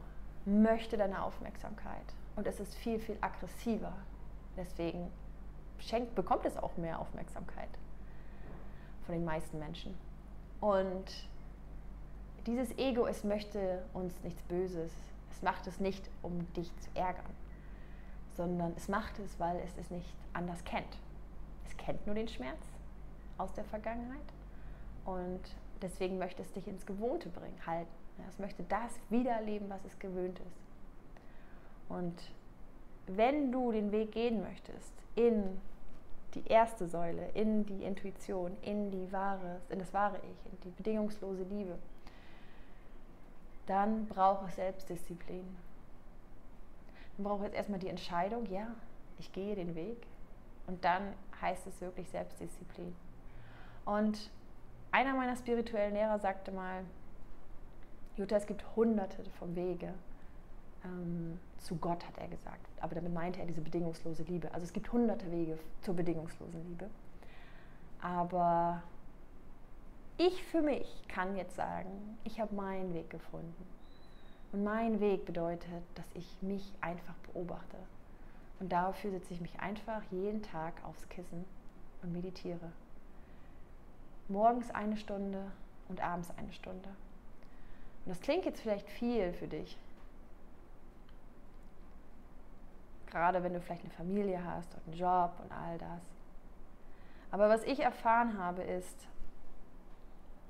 möchte 0.45 0.97
deine 0.97 1.23
Aufmerksamkeit 1.23 2.05
und 2.35 2.47
es 2.47 2.59
ist 2.59 2.75
viel, 2.75 2.99
viel 2.99 3.17
aggressiver. 3.21 3.93
Deswegen 4.57 5.11
schenkt, 5.79 6.15
bekommt 6.15 6.45
es 6.45 6.57
auch 6.57 6.75
mehr 6.77 6.99
Aufmerksamkeit 6.99 7.69
von 9.05 9.13
den 9.15 9.25
meisten 9.25 9.59
Menschen. 9.59 9.97
Und 10.59 11.29
dieses 12.45 12.77
Ego, 12.77 13.05
es 13.05 13.23
möchte 13.23 13.83
uns 13.93 14.21
nichts 14.23 14.41
Böses. 14.43 14.91
Es 15.31 15.41
macht 15.41 15.67
es 15.67 15.79
nicht, 15.79 16.09
um 16.21 16.51
dich 16.53 16.75
zu 16.77 16.89
ärgern, 16.93 17.33
sondern 18.35 18.73
es 18.75 18.87
macht 18.87 19.19
es, 19.19 19.39
weil 19.39 19.57
es 19.59 19.77
es 19.77 19.89
nicht 19.89 20.13
anders 20.33 20.63
kennt. 20.63 20.97
Es 21.65 21.75
kennt 21.77 22.05
nur 22.05 22.15
den 22.15 22.27
Schmerz 22.27 22.59
aus 23.37 23.53
der 23.53 23.63
Vergangenheit 23.65 24.19
und 25.05 25.41
deswegen 25.81 26.17
möchte 26.17 26.41
es 26.41 26.51
dich 26.51 26.67
ins 26.67 26.85
Gewohnte 26.85 27.29
bringen, 27.29 27.65
halten. 27.65 27.91
Es 28.29 28.37
möchte 28.37 28.63
das 28.63 28.99
wiedererleben, 29.09 29.69
was 29.69 29.83
es 29.85 29.97
gewöhnt 29.97 30.39
ist. 30.39 30.61
Und 31.89 32.31
wenn 33.07 33.51
du 33.51 33.71
den 33.71 33.91
Weg 33.91 34.11
gehen 34.11 34.41
möchtest 34.41 34.93
in 35.15 35.59
die 36.35 36.47
erste 36.47 36.87
Säule, 36.87 37.29
in 37.33 37.65
die 37.65 37.83
Intuition, 37.83 38.55
in, 38.61 38.91
die 38.91 39.11
wahre, 39.11 39.59
in 39.69 39.79
das 39.79 39.93
wahre 39.93 40.17
Ich, 40.17 40.51
in 40.51 40.59
die 40.63 40.69
bedingungslose 40.69 41.43
Liebe, 41.43 41.77
dann 43.71 44.05
braucht 44.07 44.49
es 44.49 44.55
Selbstdisziplin. 44.55 45.45
Dann 47.15 47.23
braucht 47.23 47.47
es 47.47 47.53
erstmal 47.53 47.79
die 47.79 47.87
Entscheidung, 47.87 48.45
ja, 48.51 48.67
ich 49.17 49.31
gehe 49.31 49.55
den 49.55 49.75
Weg. 49.75 50.05
Und 50.67 50.83
dann 50.83 51.13
heißt 51.41 51.65
es 51.67 51.79
wirklich 51.79 52.09
Selbstdisziplin. 52.09 52.93
Und 53.85 54.29
einer 54.91 55.13
meiner 55.15 55.37
spirituellen 55.37 55.93
Lehrer 55.93 56.19
sagte 56.19 56.51
mal, 56.51 56.83
Jutta, 58.17 58.35
es 58.35 58.45
gibt 58.45 58.63
hunderte 58.75 59.23
von 59.39 59.55
Wege 59.55 59.93
ähm, 60.83 61.39
zu 61.57 61.77
Gott, 61.77 62.05
hat 62.05 62.17
er 62.17 62.27
gesagt. 62.27 62.67
Aber 62.81 62.95
damit 62.95 63.13
meinte 63.13 63.39
er 63.39 63.45
diese 63.45 63.61
bedingungslose 63.61 64.23
Liebe. 64.23 64.53
Also 64.53 64.65
es 64.65 64.73
gibt 64.73 64.91
hunderte 64.91 65.31
Wege 65.31 65.57
zur 65.81 65.95
bedingungslosen 65.95 66.61
Liebe. 66.67 66.89
Aber 68.01 68.83
ich 70.27 70.43
für 70.43 70.61
mich 70.61 71.07
kann 71.07 71.35
jetzt 71.35 71.55
sagen, 71.55 72.17
ich 72.23 72.39
habe 72.39 72.53
meinen 72.53 72.93
Weg 72.93 73.09
gefunden. 73.09 73.67
Und 74.51 74.63
mein 74.63 74.99
Weg 74.99 75.25
bedeutet, 75.25 75.83
dass 75.95 76.05
ich 76.13 76.41
mich 76.41 76.71
einfach 76.79 77.15
beobachte. 77.31 77.77
Und 78.59 78.71
dafür 78.71 79.11
setze 79.11 79.33
ich 79.33 79.41
mich 79.41 79.59
einfach 79.59 80.03
jeden 80.11 80.43
Tag 80.43 80.73
aufs 80.83 81.09
Kissen 81.09 81.45
und 82.03 82.13
meditiere. 82.13 82.71
Morgens 84.27 84.69
eine 84.69 84.97
Stunde 84.97 85.51
und 85.89 86.01
abends 86.01 86.29
eine 86.37 86.53
Stunde. 86.53 86.89
Und 88.05 88.09
das 88.09 88.19
klingt 88.19 88.45
jetzt 88.45 88.61
vielleicht 88.61 88.89
viel 88.89 89.33
für 89.33 89.47
dich. 89.47 89.77
Gerade 93.07 93.41
wenn 93.43 93.53
du 93.53 93.59
vielleicht 93.59 93.83
eine 93.83 93.93
Familie 93.93 94.43
hast 94.45 94.75
und 94.75 94.87
einen 94.87 94.99
Job 94.99 95.33
und 95.43 95.51
all 95.51 95.77
das. 95.79 96.01
Aber 97.31 97.49
was 97.49 97.63
ich 97.63 97.79
erfahren 97.79 98.37
habe, 98.37 98.61
ist, 98.61 99.07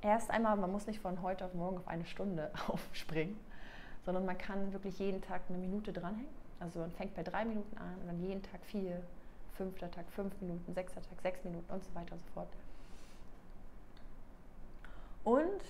erst 0.01 0.29
einmal, 0.29 0.55
man 0.57 0.71
muss 0.71 0.87
nicht 0.87 0.99
von 0.99 1.21
heute 1.21 1.45
auf 1.45 1.53
morgen 1.53 1.77
auf 1.77 1.87
eine 1.87 2.05
Stunde 2.05 2.51
aufspringen, 2.67 3.37
sondern 4.05 4.25
man 4.25 4.37
kann 4.37 4.73
wirklich 4.73 4.99
jeden 4.99 5.21
Tag 5.21 5.41
eine 5.49 5.57
Minute 5.57 5.93
dranhängen. 5.93 6.41
Also 6.59 6.79
man 6.79 6.91
fängt 6.91 7.15
bei 7.15 7.23
drei 7.23 7.45
Minuten 7.45 7.77
an 7.77 7.95
und 8.01 8.07
dann 8.07 8.21
jeden 8.21 8.43
Tag 8.43 8.63
vier, 8.65 9.01
fünfter 9.53 9.89
Tag 9.89 10.05
fünf 10.11 10.39
Minuten, 10.41 10.73
sechster 10.73 11.01
Tag 11.01 11.21
sechs 11.21 11.43
Minuten 11.43 11.71
und 11.71 11.83
so 11.83 11.93
weiter 11.95 12.13
und 12.13 12.21
so 12.21 12.27
fort. 12.33 12.49
Und 15.23 15.61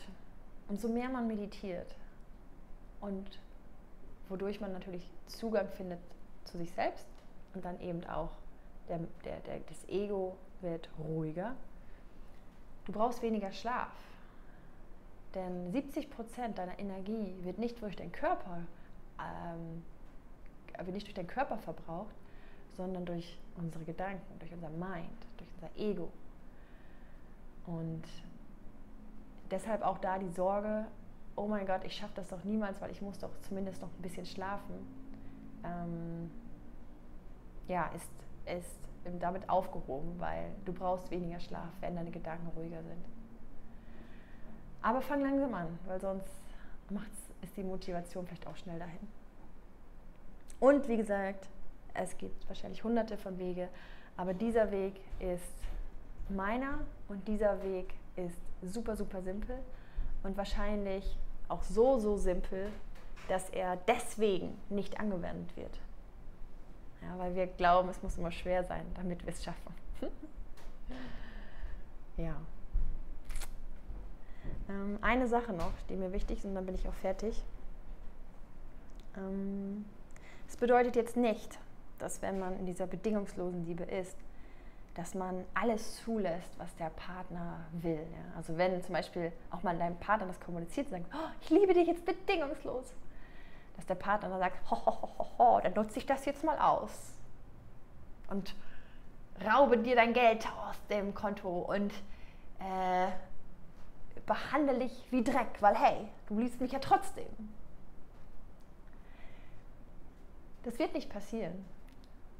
umso 0.70 0.88
mehr 0.88 1.10
man 1.10 1.28
meditiert 1.28 1.96
und 3.02 3.39
wodurch 4.30 4.62
man 4.62 4.72
natürlich 4.72 5.10
Zugang 5.28 5.70
findet 5.70 6.00
zu 6.46 6.58
sich 6.58 6.72
selbst 6.72 7.06
und 7.54 7.65
dann 7.65 7.80
eben 7.82 8.06
auch 8.06 8.32
der, 8.88 9.00
der, 9.26 9.39
der, 9.41 9.60
das 9.67 9.88
Ego 9.89 10.38
wird 10.62 10.89
ruhiger. 11.00 11.56
Du 12.86 12.91
brauchst 12.91 13.22
weniger 13.22 13.52
Schlaf. 13.52 13.91
Denn 15.36 15.72
70 15.72 16.10
Prozent 16.10 16.58
deiner 16.58 16.78
Energie 16.78 17.36
wird 17.41 17.58
nicht 17.58 17.82
durch 17.82 17.96
deinen 17.96 18.12
Körper, 18.12 18.60
ähm, 19.20 19.84
wird 20.78 20.94
nicht 20.94 21.08
durch 21.08 21.13
deinen 21.13 21.28
Körper 21.28 21.58
verbraucht, 21.58 22.15
sondern 22.76 23.06
durch 23.06 23.38
unsere 23.58 23.84
Gedanken, 23.84 24.39
durch 24.39 24.52
unser 24.54 24.70
Mind, 24.70 25.10
durch 25.38 25.50
unser 25.56 25.70
Ego. 25.78 26.10
Und 27.65 28.04
deshalb 29.50 29.84
auch 29.84 30.00
da 30.00 30.17
die 30.17 30.30
Sorge, 30.30 30.86
oh 31.36 31.48
mein 31.48 31.65
Gott, 31.65 31.84
ich 31.86 31.96
schaffe 31.96 32.13
das 32.15 32.30
doch 32.30 32.44
niemals, 32.44 32.82
weil 32.82 32.91
ich 32.91 33.02
muss 33.02 33.17
doch 33.20 33.32
zumindest 33.41 33.82
noch 33.82 33.89
ein 33.89 34.02
bisschen 34.02 34.26
schlafen. 34.26 34.76
Ähm, 35.63 36.32
ja, 37.67 37.88
ist, 37.96 38.10
ist 38.46 38.80
damit 39.20 39.50
aufgehoben, 39.50 40.20
weil 40.20 40.52
du 40.65 40.74
brauchst 40.74 41.10
weniger 41.12 41.39
Schlaf, 41.39 41.70
wenn 41.80 41.96
deine 41.96 42.12
Gedanken 42.12 42.48
ruhiger 42.58 42.84
sind. 42.84 43.06
Aber 44.82 45.02
fang 45.02 45.22
langsam 45.22 45.54
an, 45.54 45.80
weil 45.86 46.00
sonst 46.00 46.32
macht's, 46.89 47.30
ist 47.41 47.56
die 47.58 47.63
Motivation 47.63 48.26
vielleicht 48.26 48.48
auch 48.48 48.56
schnell 48.56 48.80
dahin. 48.80 49.08
Und 50.60 50.88
wie 50.88 50.98
gesagt, 50.98 51.50
es 51.94 52.17
gibt 52.17 52.48
wahrscheinlich 52.48 52.84
hunderte 52.84 53.17
von 53.17 53.38
Wege, 53.38 53.70
aber 54.17 54.34
dieser 54.34 54.72
Weg 54.72 55.02
ist 55.20 55.54
meiner 56.30 56.80
und 57.08 57.28
dieser 57.28 57.62
Weg 57.63 57.94
ist 58.15 58.38
super, 58.62 58.96
super 58.96 59.22
simpel 59.22 59.58
und 60.24 60.38
wahrscheinlich 60.38 61.17
auch 61.48 61.63
so, 61.63 62.00
so 62.00 62.17
simpel, 62.17 62.72
dass 63.28 63.50
er 63.50 63.78
deswegen 63.88 64.58
nicht 64.70 65.00
angewendet 65.00 65.56
wird. 65.56 65.80
Ja, 67.02 67.17
weil 67.17 67.36
wir 67.36 67.48
glauben, 67.48 67.89
es 67.89 68.02
muss 68.04 68.17
immer 68.17 68.32
schwer 68.32 68.63
sein, 68.63 68.86
damit 68.96 69.26
wir 69.26 69.34
es 69.34 69.44
schaffen. 69.44 69.74
ja. 72.17 72.36
Ähm, 74.71 74.99
eine 75.01 75.27
Sache 75.27 75.53
noch, 75.53 75.73
die 75.89 75.95
mir 75.95 76.12
wichtig 76.12 76.39
ist, 76.39 76.45
und 76.45 76.55
dann 76.55 76.65
bin 76.65 76.75
ich 76.75 76.88
auch 76.88 76.93
fertig. 76.93 77.43
Ähm, 79.17 79.86
es 80.47 80.55
bedeutet 80.55 80.95
jetzt 80.95 81.17
nicht, 81.17 81.60
dass 81.99 82.21
wenn 82.21 82.39
man 82.39 82.57
in 82.60 82.65
dieser 82.65 82.88
bedingungslosen 82.88 83.65
Liebe 83.65 83.84
ist, 83.84 84.17
dass 84.95 85.13
man 85.13 85.45
alles 85.53 85.97
zulässt, 86.03 86.57
was 86.57 86.75
der 86.75 86.89
Partner 86.89 87.62
will. 87.71 88.05
Ja? 88.12 88.38
Also 88.38 88.57
wenn 88.57 88.84
zum 88.84 88.93
Beispiel 88.93 89.31
auch 89.49 89.63
mal 89.63 89.77
deinem 89.77 89.97
Partner 89.97 90.27
das 90.27 90.39
kommuniziert 90.39 90.88
und 90.88 90.93
sagt, 90.93 91.05
oh, 91.13 91.29
ich 91.41 91.49
liebe 91.49 91.73
dich 91.73 91.88
jetzt 91.88 92.05
bedingungslos, 92.05 92.93
dass 93.75 93.86
der 93.86 93.95
Partner 93.95 94.29
dann 94.29 94.39
sagt, 94.39 94.69
ho, 94.69 94.86
ho, 94.86 95.10
ho, 95.17 95.25
ho, 95.38 95.60
dann 95.62 95.73
nutze 95.73 95.99
ich 95.99 96.05
das 96.05 96.25
jetzt 96.25 96.43
mal 96.43 96.60
aus 96.60 97.13
und 98.29 98.53
raube 99.45 99.77
dir 99.77 99.95
dein 99.95 100.13
Geld 100.13 100.45
aus 100.45 100.75
dem 100.89 101.13
Konto 101.13 101.49
und 101.49 101.93
äh, 102.60 103.07
behandle 104.32 104.80
dich 104.80 105.12
wie 105.12 105.24
Dreck, 105.24 105.62
weil 105.62 105.76
hey, 105.76 106.08
du 106.28 106.39
liebst 106.39 106.62
mich 106.62 106.72
ja 106.72 106.80
trotzdem. 106.80 107.28
Das 110.63 110.80
wird 110.80 110.94
nicht 110.94 111.10
passieren. 111.10 111.65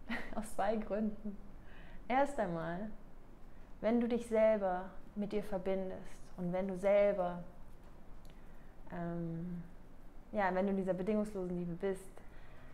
Aus 0.36 0.56
zwei 0.56 0.78
Gründen. 0.78 1.36
Erst 2.08 2.40
einmal, 2.40 2.90
wenn 3.82 4.00
du 4.00 4.08
dich 4.08 4.26
selber 4.28 4.90
mit 5.16 5.34
dir 5.34 5.44
verbindest 5.44 6.16
und 6.38 6.54
wenn 6.54 6.70
du 6.70 6.78
selber, 6.78 7.44
ähm, 8.94 9.62
ja, 10.32 10.56
wenn 10.56 10.68
du 10.68 10.72
in 10.72 10.78
dieser 10.78 10.94
bedingungslosen 10.94 11.60
Liebe 11.60 11.74
bist, 11.74 12.14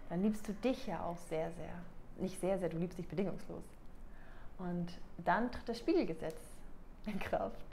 dann 0.10 0.22
liebst 0.22 0.48
du 0.48 0.54
dich 0.54 0.86
ja 0.86 1.04
auch 1.04 1.18
sehr, 1.18 1.52
sehr. 1.54 1.74
Nicht 2.18 2.40
sehr, 2.40 2.60
sehr, 2.60 2.70
du 2.70 2.78
liebst 2.78 3.00
dich 3.00 3.08
bedingungslos. 3.08 3.64
Und 4.60 5.00
dann 5.18 5.52
tritt 5.52 5.68
das 5.70 5.80
Spiegelgesetz 5.80 6.40
in 7.08 7.18
Kraft. 7.18 7.67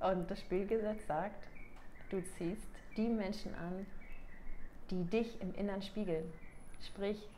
Und 0.00 0.30
das 0.30 0.40
Spiegelgesetz 0.40 1.06
sagt, 1.06 1.46
du 2.10 2.22
ziehst 2.36 2.66
die 2.96 3.08
Menschen 3.08 3.54
an, 3.54 3.86
die 4.90 5.04
dich 5.04 5.40
im 5.40 5.54
Innern 5.54 5.82
spiegeln. 5.82 6.32
Sprich, 6.86 7.28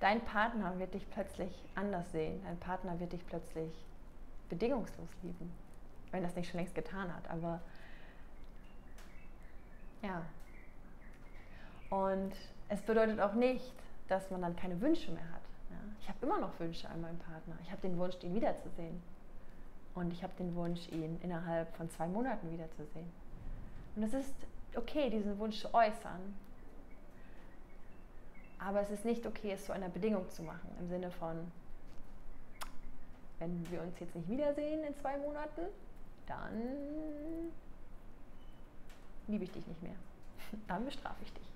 dein 0.00 0.24
Partner 0.24 0.78
wird 0.78 0.94
dich 0.94 1.08
plötzlich 1.10 1.52
anders 1.74 2.10
sehen. 2.12 2.40
Dein 2.44 2.58
Partner 2.58 2.98
wird 2.98 3.12
dich 3.12 3.24
plötzlich 3.26 3.72
bedingungslos 4.48 5.10
lieben. 5.22 5.52
Wenn 6.10 6.22
das 6.22 6.34
nicht 6.34 6.50
schon 6.50 6.60
längst 6.60 6.74
getan 6.74 7.14
hat. 7.14 7.28
Aber 7.28 7.60
ja. 10.02 10.24
Und 11.90 12.32
es 12.68 12.80
bedeutet 12.82 13.20
auch 13.20 13.34
nicht, 13.34 13.74
dass 14.08 14.30
man 14.30 14.40
dann 14.40 14.56
keine 14.56 14.80
Wünsche 14.80 15.12
mehr 15.12 15.30
hat. 15.30 15.42
Ja? 15.70 15.76
Ich 16.00 16.08
habe 16.08 16.24
immer 16.24 16.38
noch 16.38 16.58
Wünsche 16.58 16.88
an 16.88 17.02
meinen 17.02 17.18
Partner. 17.18 17.56
Ich 17.62 17.70
habe 17.70 17.82
den 17.82 17.98
Wunsch, 17.98 18.16
ihn 18.22 18.34
wiederzusehen. 18.34 19.02
Und 19.98 20.12
ich 20.12 20.22
habe 20.22 20.32
den 20.38 20.54
Wunsch, 20.54 20.88
ihn 20.92 21.18
innerhalb 21.24 21.74
von 21.74 21.90
zwei 21.90 22.06
Monaten 22.06 22.52
wiederzusehen. 22.52 23.10
Und 23.96 24.04
es 24.04 24.14
ist 24.14 24.32
okay, 24.76 25.10
diesen 25.10 25.36
Wunsch 25.40 25.58
zu 25.58 25.74
äußern. 25.74 26.36
Aber 28.60 28.80
es 28.80 28.90
ist 28.90 29.04
nicht 29.04 29.26
okay, 29.26 29.50
es 29.50 29.64
zu 29.64 29.72
einer 29.72 29.88
Bedingung 29.88 30.30
zu 30.30 30.44
machen. 30.44 30.70
Im 30.78 30.88
Sinne 30.88 31.10
von, 31.10 31.50
wenn 33.40 33.68
wir 33.72 33.82
uns 33.82 33.98
jetzt 33.98 34.14
nicht 34.14 34.28
wiedersehen 34.28 34.84
in 34.84 34.94
zwei 34.94 35.18
Monaten, 35.18 35.62
dann 36.28 37.50
liebe 39.26 39.42
ich 39.42 39.50
dich 39.50 39.66
nicht 39.66 39.82
mehr. 39.82 39.96
Dann 40.68 40.84
bestrafe 40.84 41.24
ich 41.24 41.32
dich. 41.32 41.46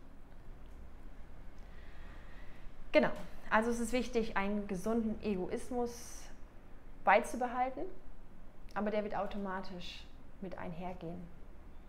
Genau. 2.91 3.13
Also 3.51 3.71
es 3.71 3.79
ist 3.79 3.93
wichtig, 3.93 4.37
einen 4.37 4.67
gesunden 4.67 5.23
Egoismus 5.23 6.23
beizubehalten, 7.05 7.85
aber 8.75 8.91
der 8.91 9.05
wird 9.05 9.15
automatisch 9.15 10.05
mit 10.41 10.57
einhergehen, 10.59 11.23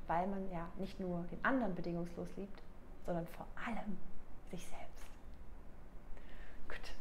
weil 0.07 0.27
man 0.27 0.49
ja 0.51 0.67
nicht 0.77 0.99
nur 0.99 1.23
den 1.31 1.43
anderen 1.43 1.75
bedingungslos 1.75 2.29
liebt, 2.37 2.61
sondern 3.05 3.27
vor 3.27 3.47
allem 3.65 3.97
sich 4.49 4.65
selbst. 4.65 5.07
Gut, 6.67 6.93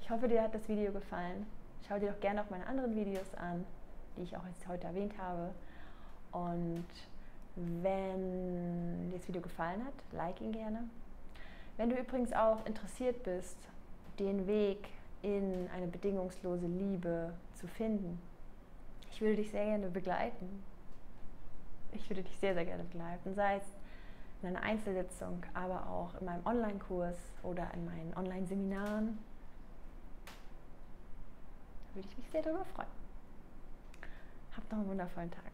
ich 0.00 0.10
hoffe, 0.10 0.28
dir 0.28 0.42
hat 0.42 0.54
das 0.54 0.68
Video 0.68 0.92
gefallen. 0.92 1.46
Schau 1.86 1.98
dir 1.98 2.12
doch 2.12 2.20
gerne 2.20 2.42
auch 2.42 2.50
meine 2.50 2.66
anderen 2.66 2.94
Videos 2.96 3.34
an, 3.34 3.64
die 4.16 4.22
ich 4.22 4.36
auch 4.36 4.46
jetzt 4.46 4.66
heute 4.66 4.86
erwähnt 4.86 5.14
habe. 5.18 5.50
Und 6.32 6.86
wenn 7.56 9.10
dir 9.10 9.18
das 9.18 9.28
Video 9.28 9.42
gefallen 9.42 9.84
hat, 9.84 9.94
like 10.12 10.40
ihn 10.40 10.52
gerne. 10.52 10.84
Wenn 11.76 11.90
du 11.90 11.96
übrigens 11.96 12.32
auch 12.32 12.64
interessiert 12.66 13.22
bist, 13.24 13.58
den 14.18 14.46
Weg 14.46 14.88
in 15.22 15.68
eine 15.74 15.86
bedingungslose 15.86 16.66
Liebe 16.66 17.32
zu 17.54 17.66
finden, 17.66 18.20
ich 19.14 19.20
würde 19.20 19.36
dich 19.36 19.52
sehr 19.52 19.64
gerne 19.64 19.88
begleiten. 19.88 20.64
Ich 21.92 22.10
würde 22.10 22.24
dich 22.24 22.36
sehr, 22.40 22.52
sehr 22.54 22.64
gerne 22.64 22.82
begleiten, 22.82 23.32
sei 23.36 23.56
es 23.56 23.62
in 24.42 24.48
einer 24.48 24.62
Einzelsitzung, 24.62 25.40
aber 25.54 25.86
auch 25.88 26.20
in 26.20 26.26
meinem 26.26 26.44
Online-Kurs 26.44 27.16
oder 27.44 27.72
in 27.74 27.84
meinen 27.84 28.12
Online-Seminaren. 28.16 29.16
Da 30.26 31.94
würde 31.94 32.08
ich 32.10 32.18
mich 32.18 32.28
sehr 32.30 32.42
darüber 32.42 32.64
freuen. 32.64 32.88
Habt 34.56 34.72
noch 34.72 34.78
einen 34.80 34.88
wundervollen 34.88 35.30
Tag. 35.30 35.53